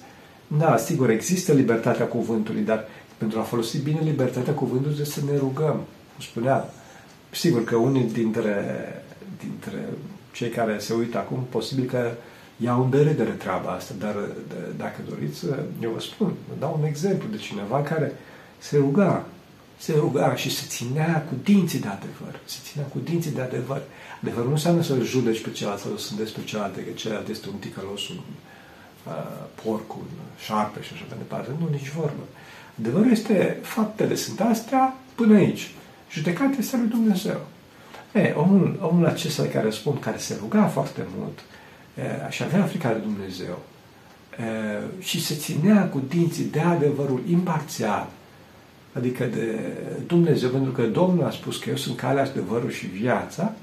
Da, 0.47 0.77
sigur, 0.77 1.09
există 1.09 1.53
libertatea 1.53 2.05
cuvântului, 2.05 2.61
dar 2.61 2.85
pentru 3.17 3.39
a 3.39 3.43
folosi 3.43 3.77
bine 3.77 3.99
libertatea 4.03 4.53
cuvântului 4.53 4.95
trebuie 4.95 5.15
să 5.15 5.31
ne 5.31 5.37
rugăm. 5.37 5.75
Cum 6.15 6.19
spunea, 6.19 6.69
Sigur 7.31 7.63
că 7.63 7.75
unii 7.75 8.03
dintre, 8.03 8.55
dintre 9.39 9.85
cei 10.31 10.49
care 10.49 10.79
se 10.79 10.93
uită 10.93 11.17
acum, 11.17 11.45
posibil 11.49 11.89
că 11.89 12.11
iau 12.57 12.83
în 12.83 12.89
deredere 12.89 13.29
treaba 13.29 13.69
asta, 13.69 13.93
dar 13.99 14.15
dacă 14.77 14.95
doriți, 15.09 15.45
eu 15.81 15.91
vă 15.91 15.99
spun, 15.99 16.33
vă 16.47 16.53
dau 16.59 16.77
un 16.79 16.87
exemplu 16.87 17.27
de 17.31 17.37
cineva 17.37 17.81
care 17.81 18.15
se 18.57 18.77
ruga, 18.77 19.25
se 19.81 19.93
ruga 19.93 20.35
și 20.35 20.49
se 20.55 20.65
ținea 20.67 21.25
cu 21.29 21.35
dinții 21.43 21.79
de 21.79 21.87
adevăr, 21.87 22.39
se 22.45 22.57
ținea 22.63 22.85
cu 22.87 22.99
dinții 23.03 23.31
de 23.31 23.41
adevăr. 23.41 23.81
Adevăr 24.21 24.45
nu 24.45 24.51
înseamnă 24.51 24.81
să-l 24.81 25.03
judeci 25.03 25.41
pe 25.41 25.51
celălalt, 25.51 25.81
să-l 25.81 25.97
sândeți 25.97 26.33
pe 26.33 26.43
celălalt, 26.43 26.75
că 26.75 26.81
celălalt 26.95 27.27
este 27.27 27.49
un 27.49 27.55
ticălos, 27.55 28.09
un 28.09 28.17
uh, 28.17 29.13
porc, 29.63 29.95
un 29.95 30.09
șarpe 30.45 30.81
și 30.81 30.93
așa 30.93 31.05
mai 31.09 31.17
departe. 31.17 31.49
Nu, 31.59 31.67
nici 31.71 31.89
vorbă. 31.89 32.23
Adevărul 32.79 33.11
este, 33.11 33.59
faptele 33.61 34.15
sunt 34.15 34.39
astea 34.39 34.95
până 35.15 35.35
aici. 35.35 35.71
Judecata 36.11 36.55
este 36.59 36.77
lui 36.77 36.87
Dumnezeu. 36.87 37.39
E, 38.13 38.33
omul, 38.35 38.79
omul 38.81 39.05
acesta 39.05 39.43
care 39.43 39.69
spun, 39.69 39.99
care 39.99 40.17
se 40.17 40.37
ruga 40.39 40.65
foarte 40.67 41.05
mult 41.17 41.39
e, 41.95 42.31
și 42.31 42.43
avea 42.43 42.63
frica 42.63 42.93
de 42.93 42.99
Dumnezeu 42.99 43.59
e, 44.39 45.03
și 45.03 45.23
se 45.25 45.35
ținea 45.35 45.89
cu 45.89 46.01
dinții 46.07 46.43
de 46.43 46.59
adevărul 46.59 47.21
imparțial, 47.29 48.07
adică 48.93 49.25
de 49.25 49.59
Dumnezeu, 50.07 50.49
pentru 50.49 50.71
că 50.71 50.81
Domnul 50.81 51.25
a 51.25 51.31
spus 51.31 51.57
că 51.57 51.69
eu 51.69 51.75
sunt 51.75 51.97
calea, 51.97 52.23
adevărul 52.23 52.71
și 52.71 52.85
viața, 52.85 53.53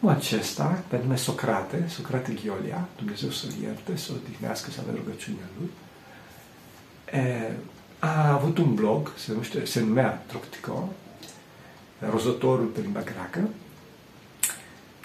omul 0.00 0.14
acesta, 0.14 0.82
pe 0.88 0.98
nume 1.02 1.16
Socrate, 1.16 1.84
Socrate 1.88 2.32
Ghiolia, 2.42 2.88
Dumnezeu 2.96 3.30
să-l 3.30 3.50
ierte, 3.62 3.96
să-l 3.96 4.14
odihnească, 4.24 4.70
să 4.70 4.80
avea 4.80 4.94
rugăciunea 5.04 5.48
lui, 5.58 5.70
e, 7.20 7.52
a 7.98 8.32
avut 8.32 8.58
un 8.58 8.74
blog, 8.74 9.12
se, 9.16 9.30
numește, 9.30 9.64
se 9.64 9.80
numea 9.80 10.24
Troctico, 10.26 10.88
rozătorul 12.10 12.66
pe 12.66 12.80
limba 12.80 13.02
greacă, 13.02 13.48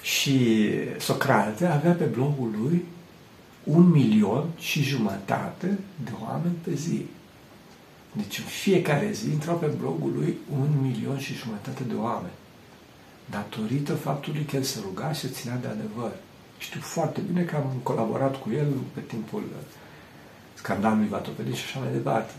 și 0.02 0.60
Socrate 1.00 1.66
avea 1.66 1.92
pe 1.92 2.04
blogul 2.04 2.52
lui 2.62 2.86
un 3.64 3.90
milion 3.90 4.46
și 4.60 4.82
jumătate 4.82 5.80
de 6.04 6.12
oameni 6.24 6.56
pe 6.64 6.74
zi. 6.74 7.06
Deci 8.14 8.38
în 8.38 8.46
fiecare 8.46 9.12
zi 9.12 9.30
intrau 9.30 9.56
pe 9.56 9.66
blogul 9.66 10.12
lui 10.16 10.38
un 10.52 10.70
milion 10.82 11.20
și 11.20 11.34
jumătate 11.34 11.84
de 11.84 11.94
oameni. 11.94 12.34
Datorită 13.30 13.94
faptului 13.96 14.44
că 14.44 14.56
el 14.56 14.64
se 14.64 14.80
ruga 14.82 15.12
și 15.12 15.20
se 15.20 15.28
ținea 15.28 15.58
de 15.58 15.68
adevăr. 15.68 16.12
Știu 16.58 16.80
foarte 16.80 17.22
bine 17.22 17.44
că 17.44 17.56
am 17.56 17.80
colaborat 17.84 18.42
cu 18.42 18.50
el 18.52 18.68
pe 18.94 19.00
timpul 19.00 19.44
scandalului 20.54 21.08
Vatopedin 21.08 21.54
și 21.54 21.64
așa 21.66 21.80
mai 21.80 21.92
departe. 21.92 22.34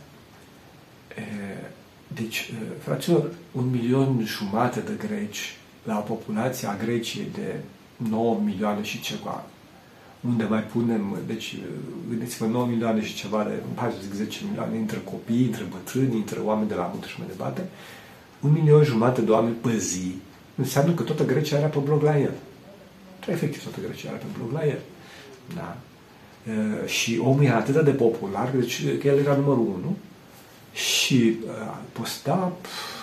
Deci, 2.14 2.38
uh, 2.38 2.68
fraților, 2.82 3.30
un 3.52 3.70
milion 3.70 4.24
jumate 4.24 4.80
de 4.80 5.06
greci 5.06 5.56
la 5.84 5.98
o 5.98 6.00
populație 6.00 6.68
a 6.68 6.76
Greciei 6.76 7.28
de 7.32 7.60
9 7.96 8.40
milioane 8.44 8.82
și 8.82 9.00
ceva, 9.00 9.44
unde 10.28 10.44
mai 10.44 10.62
punem, 10.62 11.16
deci 11.26 11.52
uh, 11.52 11.64
gândiți-vă 12.08 12.46
9 12.46 12.66
milioane 12.66 13.04
și 13.04 13.14
ceva 13.14 13.44
de, 13.44 13.62
hai 13.74 13.90
să 13.90 13.96
zic 14.02 14.14
10 14.14 14.40
milioane, 14.48 14.76
între 14.76 15.00
copii, 15.04 15.44
între 15.44 15.64
bătrâni, 15.70 16.16
între 16.16 16.38
oameni 16.38 16.68
de 16.68 16.74
la 16.74 16.90
munte 16.92 17.06
și 17.06 17.18
mai 17.18 17.28
departe, 17.28 17.68
un 18.40 18.52
milion 18.52 18.84
jumate 18.84 19.20
de 19.20 19.30
oameni 19.30 19.54
pe 19.54 19.76
zi, 19.76 20.14
înseamnă 20.54 20.92
că 20.92 21.02
toată 21.02 21.24
Grecia 21.24 21.58
era 21.58 21.66
pe 21.66 21.78
blog 21.78 22.02
la 22.02 22.18
el. 22.18 22.32
Efectiv, 23.26 23.62
toată 23.62 23.78
Grecia 23.86 24.08
era 24.08 24.16
pe 24.16 24.24
blog 24.36 24.52
la 24.52 24.66
el. 24.66 24.80
Da? 25.54 25.76
Uh, 26.46 26.88
și 26.88 27.20
omul 27.24 27.44
era 27.44 27.56
atât 27.56 27.84
de 27.84 27.90
popular, 27.90 28.50
deci 28.50 28.82
că 29.00 29.06
el 29.06 29.18
era 29.18 29.36
numărul 29.36 29.66
unu, 29.78 29.96
și 30.74 31.36
uh, 31.46 31.76
posta, 31.92 32.52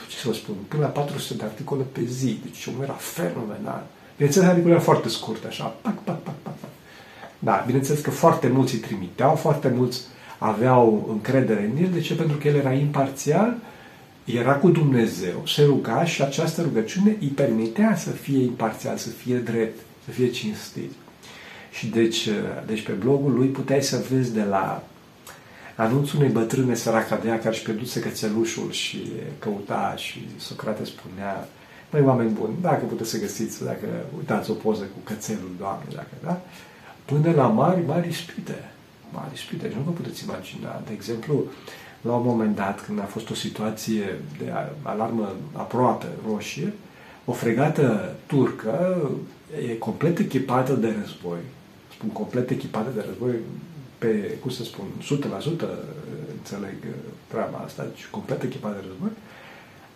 ce 0.10 0.18
să 0.18 0.28
vă 0.28 0.34
spun, 0.34 0.56
până 0.68 0.82
la 0.82 0.88
400 0.88 1.34
de 1.34 1.44
articole 1.44 1.84
pe 1.92 2.04
zi. 2.04 2.40
Deci 2.44 2.66
omul 2.66 2.84
era 2.84 2.94
fenomenal. 2.94 3.84
Bineînțeles, 4.16 4.48
articolele 4.48 4.80
erau 4.80 4.94
foarte 4.94 5.10
scurte, 5.10 5.48
așa, 5.48 5.64
pac, 5.64 6.04
pac, 6.04 6.22
pac, 6.22 6.36
pac, 6.44 6.51
pac. 6.51 6.51
Da, 7.44 7.64
bineînțeles 7.66 8.02
că 8.02 8.10
foarte 8.10 8.48
mulți 8.48 8.74
îi 8.74 8.80
trimiteau, 8.80 9.36
foarte 9.36 9.74
mulți 9.76 10.02
aveau 10.38 11.08
încredere 11.12 11.72
în 11.72 11.84
el. 11.84 11.90
De 11.90 12.00
ce? 12.00 12.16
Pentru 12.16 12.38
că 12.38 12.48
el 12.48 12.56
era 12.56 12.74
imparțial, 12.74 13.56
era 14.26 14.54
cu 14.54 14.70
Dumnezeu, 14.70 15.44
se 15.48 15.64
ruga 15.64 16.06
și 16.06 16.22
această 16.22 16.62
rugăciune 16.62 17.18
îi 17.20 17.28
permitea 17.28 17.96
să 17.96 18.10
fie 18.10 18.44
imparțial, 18.44 18.98
să 18.98 19.10
fie 19.10 19.38
drept, 19.38 19.80
să 20.06 20.12
fie 20.12 20.30
cinstit. 20.30 20.92
Și 21.72 21.88
deci, 21.88 22.26
uh, 22.26 22.34
deci 22.66 22.82
pe 22.82 22.92
blogul 22.92 23.34
lui 23.34 23.48
puteai 23.48 23.82
să 23.82 24.04
vezi 24.12 24.34
de 24.34 24.44
la 24.44 24.84
anunțul 25.76 26.20
unei 26.20 26.32
bătrâne 26.32 26.76
săraca 26.76 27.16
de 27.16 27.28
ea 27.28 27.38
care 27.38 27.50
își 27.50 27.64
pierduse 27.64 28.00
cățelușul 28.00 28.72
și 28.72 29.12
căuta 29.40 29.94
și 29.98 30.28
Socrate 30.38 30.86
spunea 30.86 31.48
Măi, 31.92 32.02
oameni 32.02 32.30
buni, 32.30 32.54
dacă 32.62 32.86
puteți 32.86 33.10
să 33.10 33.20
găsiți, 33.20 33.64
dacă 33.64 33.86
uitați 34.18 34.52
o 34.52 34.54
poză 34.54 34.84
cu 34.84 35.00
cățelul, 35.04 35.52
Doamne, 35.58 35.86
dacă, 35.96 36.16
da? 36.24 36.42
Până 37.06 37.32
la 37.32 37.48
mari, 37.48 37.86
mari 37.86 38.08
ispite. 38.08 38.72
Mari 39.12 39.34
ispite. 39.34 39.70
Și 39.70 39.76
nu 39.76 39.82
vă 39.86 39.92
puteți 39.92 40.24
imagina. 40.24 40.82
De 40.86 40.94
exemplu, 40.94 41.44
la 42.02 42.14
un 42.14 42.26
moment 42.26 42.56
dat, 42.56 42.86
când 42.86 43.00
a 43.00 43.04
fost 43.04 43.30
o 43.30 43.34
situație 43.34 44.20
de 44.38 44.54
alarmă 44.82 45.36
aproape 45.54 46.08
roșie, 46.28 46.74
o 47.26 47.32
fregată 47.32 48.16
turcă 48.26 48.98
e 49.70 49.74
complet 49.74 50.20
echipată 50.20 50.74
de 50.74 50.96
război. 51.00 51.40
Spun 51.94 52.10
complet 52.10 52.50
echipată 52.50 52.90
de 52.96 53.04
război, 53.08 53.34
pe, 53.98 54.38
cum 54.42 54.52
să 54.52 54.64
spun, 54.64 54.86
100% 55.02 55.06
înțeleg 56.38 56.76
treaba 57.28 57.64
asta, 57.66 57.84
deci 57.84 58.08
complet 58.12 58.44
echipat 58.44 58.74
de 58.74 58.86
război, 58.88 59.10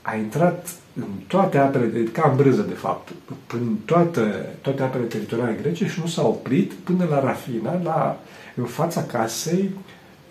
a 0.05 0.15
intrat 0.15 0.69
în 0.95 1.07
toate 1.27 1.57
apele, 1.57 2.03
ca 2.03 2.29
în 2.29 2.35
brânză 2.35 2.61
de 2.61 2.73
fapt, 2.73 3.11
în 3.53 3.75
toate, 3.85 4.55
toate 4.61 4.83
apele 4.83 5.03
teritoriale 5.03 5.57
grece 5.61 5.87
și 5.87 5.99
nu 5.99 6.07
s-a 6.07 6.27
oprit 6.27 6.71
până 6.71 7.05
la 7.09 7.19
Rafina, 7.19 7.79
la, 7.83 8.19
în 8.55 8.63
fața 8.63 9.03
casei 9.03 9.69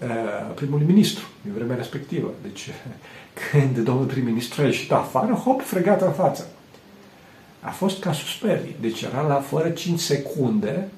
uh, 0.02 0.54
primului 0.54 0.86
ministru, 0.86 1.24
în 1.46 1.52
vremea 1.54 1.76
respectivă. 1.76 2.32
Deci, 2.42 2.68
când 3.50 3.78
domnul 3.78 4.06
prim-ministru 4.06 4.62
a 4.62 4.64
ieșit 4.64 4.92
afară, 4.92 5.32
hop, 5.32 5.62
fregat 5.62 6.02
în 6.02 6.12
față. 6.12 6.46
A 7.60 7.70
fost 7.70 8.00
ca 8.00 8.12
susperii. 8.12 8.76
Deci 8.80 9.02
era 9.02 9.26
la 9.26 9.34
fără 9.34 9.68
5 9.68 10.00
secunde, 10.00 10.88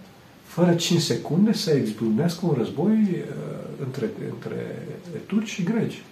fără 0.45 0.75
5 0.75 1.01
secunde 1.01 1.53
să 1.53 1.71
exbunească 1.71 2.47
un 2.47 2.55
război 2.59 2.93
uh, 2.93 3.25
între, 3.85 4.11
între 4.31 4.57
turci 5.27 5.49
și 5.49 5.63
greci. 5.63 6.03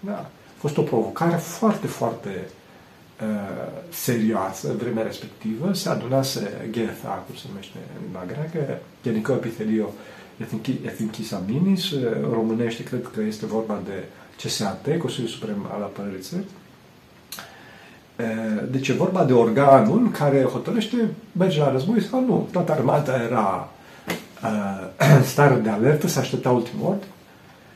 Da. 0.00 0.30
A 0.60 0.62
fost 0.62 0.76
o 0.76 0.82
provocare 0.82 1.36
foarte, 1.36 1.86
foarte 1.86 2.48
uh, 3.20 3.82
serioasă 3.88 4.68
în 4.68 4.76
vremea 4.76 5.02
respectivă. 5.02 5.72
Se 5.72 5.88
adunase 5.88 6.68
Getha, 6.70 7.24
cum 7.26 7.34
se 7.34 7.44
numește 7.48 7.78
în 7.96 8.02
limba 8.02 8.24
greacă, 8.26 8.78
Genico 9.02 9.32
Epithelio 9.32 9.88
Ethinchis 10.84 11.90
uh, 11.90 12.02
românește 12.32 12.82
cred 12.82 13.08
că 13.14 13.20
este 13.20 13.46
vorba 13.46 13.82
de 13.84 14.04
CSAT, 14.42 14.98
Consiliul 14.98 15.30
Suprem 15.32 15.70
al 15.74 15.82
Apărării 15.82 16.20
Țării. 16.20 16.46
Uh, 18.18 18.62
deci 18.70 18.88
e 18.88 18.92
vorba 18.92 19.24
de 19.24 19.32
organul 19.32 20.10
care 20.10 20.42
hotărăște 20.42 20.96
merge 21.32 21.58
la 21.58 21.70
război 21.70 22.02
sau 22.02 22.24
nu. 22.24 22.48
Toată 22.52 22.72
armata 22.72 23.22
era 23.22 23.70
uh, 24.42 25.22
stare 25.32 25.54
de 25.54 25.68
alertă, 25.68 26.06
se 26.06 26.18
aștepta 26.18 26.50
ultimul 26.50 26.88
ord. 26.88 27.02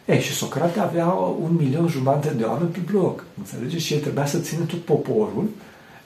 Ei, 0.04 0.20
și 0.20 0.32
Socrate 0.32 0.80
avea 0.80 1.06
un 1.40 1.54
milion 1.58 1.88
jumate 1.88 2.32
de 2.36 2.44
oameni 2.44 2.70
pe 2.70 2.78
bloc. 2.90 3.24
Înțelegeți? 3.38 3.84
Și 3.84 3.94
el 3.94 4.00
trebuia 4.00 4.26
să 4.26 4.38
țină 4.38 4.64
tot 4.64 4.80
poporul 4.80 5.48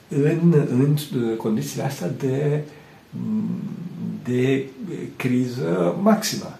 în, 0.09 0.65
în 0.69 0.97
condițiile 1.37 1.83
astea 1.83 2.09
de, 2.09 2.63
de 4.23 4.65
criză 5.15 5.95
maximă. 6.01 6.57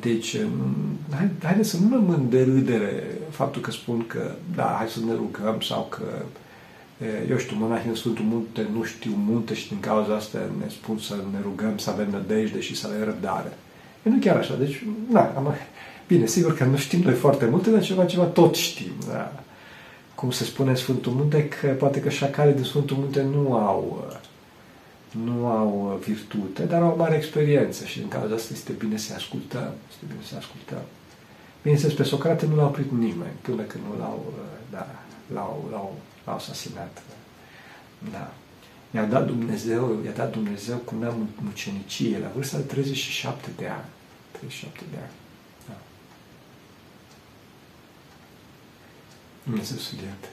Deci, 0.00 0.36
hai, 1.10 1.30
haideți 1.42 1.68
să 1.68 1.76
nu 1.76 1.94
rămân 1.94 2.26
de 2.30 2.42
râdere 2.42 3.18
faptul 3.30 3.62
că 3.62 3.70
spun 3.70 4.06
că, 4.06 4.30
da, 4.54 4.74
hai 4.78 4.88
să 4.88 4.98
ne 5.06 5.12
rugăm 5.12 5.60
sau 5.60 5.86
că, 5.90 6.04
eu 7.30 7.36
știu, 7.36 7.56
monahii 7.58 7.88
în 7.88 7.94
Sfântul 7.94 8.24
Munte 8.24 8.66
nu 8.74 8.82
știu 8.82 9.12
munte 9.16 9.54
și 9.54 9.68
din 9.68 9.80
cauza 9.80 10.14
asta 10.14 10.38
ne 10.38 10.68
spun 10.68 10.98
să 10.98 11.14
ne 11.32 11.38
rugăm, 11.42 11.78
să 11.78 11.90
avem 11.90 12.10
nădejde 12.10 12.60
și 12.60 12.76
să 12.76 12.86
avem 12.86 13.04
răbdare. 13.04 13.52
E 14.02 14.08
nu 14.10 14.16
chiar 14.20 14.36
așa. 14.36 14.54
Deci, 14.54 14.84
da, 15.10 15.32
am, 15.36 15.54
Bine, 16.06 16.26
sigur 16.26 16.56
că 16.56 16.64
nu 16.64 16.76
știm 16.76 17.00
noi 17.00 17.14
foarte 17.14 17.46
multe, 17.46 17.70
dar 17.70 17.82
ceva, 17.82 18.04
ceva 18.04 18.24
tot 18.24 18.54
știm. 18.54 18.92
Da? 19.08 19.32
Cum 20.14 20.30
se 20.30 20.44
spune 20.44 20.70
în 20.70 20.76
Sfântul 20.76 21.12
Munte, 21.12 21.48
că 21.48 21.66
poate 21.66 22.00
că 22.00 22.08
șacalii 22.08 22.54
din 22.54 22.64
Sfântul 22.64 22.96
Munte 22.96 23.22
nu 23.22 23.54
au, 23.54 24.10
nu 25.24 25.46
au 25.46 26.00
virtute, 26.04 26.62
dar 26.62 26.82
au 26.82 26.92
o 26.92 26.96
mare 26.96 27.16
experiență 27.16 27.84
și 27.84 27.98
în 27.98 28.08
cauza 28.08 28.34
asta 28.34 28.52
este 28.52 28.72
bine 28.72 28.96
să 28.96 29.14
ascultăm. 29.16 29.72
Este 29.90 30.04
bine 30.06 30.20
să 30.28 30.34
ascultăm. 30.38 30.82
Bineînțeles, 31.62 31.96
pe 31.96 32.02
Socrate 32.02 32.46
nu 32.46 32.56
l-a 32.56 32.64
oprit 32.64 32.90
nimeni 32.90 33.36
până 33.42 33.62
când 33.62 33.84
nu 33.84 33.98
l-au, 33.98 34.32
da, 34.70 34.86
l-au, 35.32 35.68
l-au, 35.70 35.96
l-au 36.24 36.34
asasinat. 36.34 37.02
Da. 38.10 38.32
I-a 38.94 39.04
dat 39.04 39.26
Dumnezeu, 39.26 39.98
i-a 40.04 40.10
dat 40.10 40.32
Dumnezeu 40.32 40.76
cu 40.76 40.94
neamul 41.00 41.26
mucenicie 41.42 42.18
la 42.18 42.30
vârsta 42.34 42.56
de 42.56 42.62
37 42.62 43.50
de 43.56 43.66
ani. 43.66 43.88
37 44.30 44.80
de 44.90 44.96
ani. 44.96 45.21
Dumnezeu 49.42 49.78
să-l 49.78 49.98
ierte. 49.98 50.28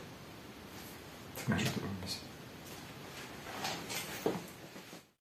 Să 1.36 1.44
ne 1.48 1.54
ajută 1.54 1.80
Dumnezeu. 1.80 2.29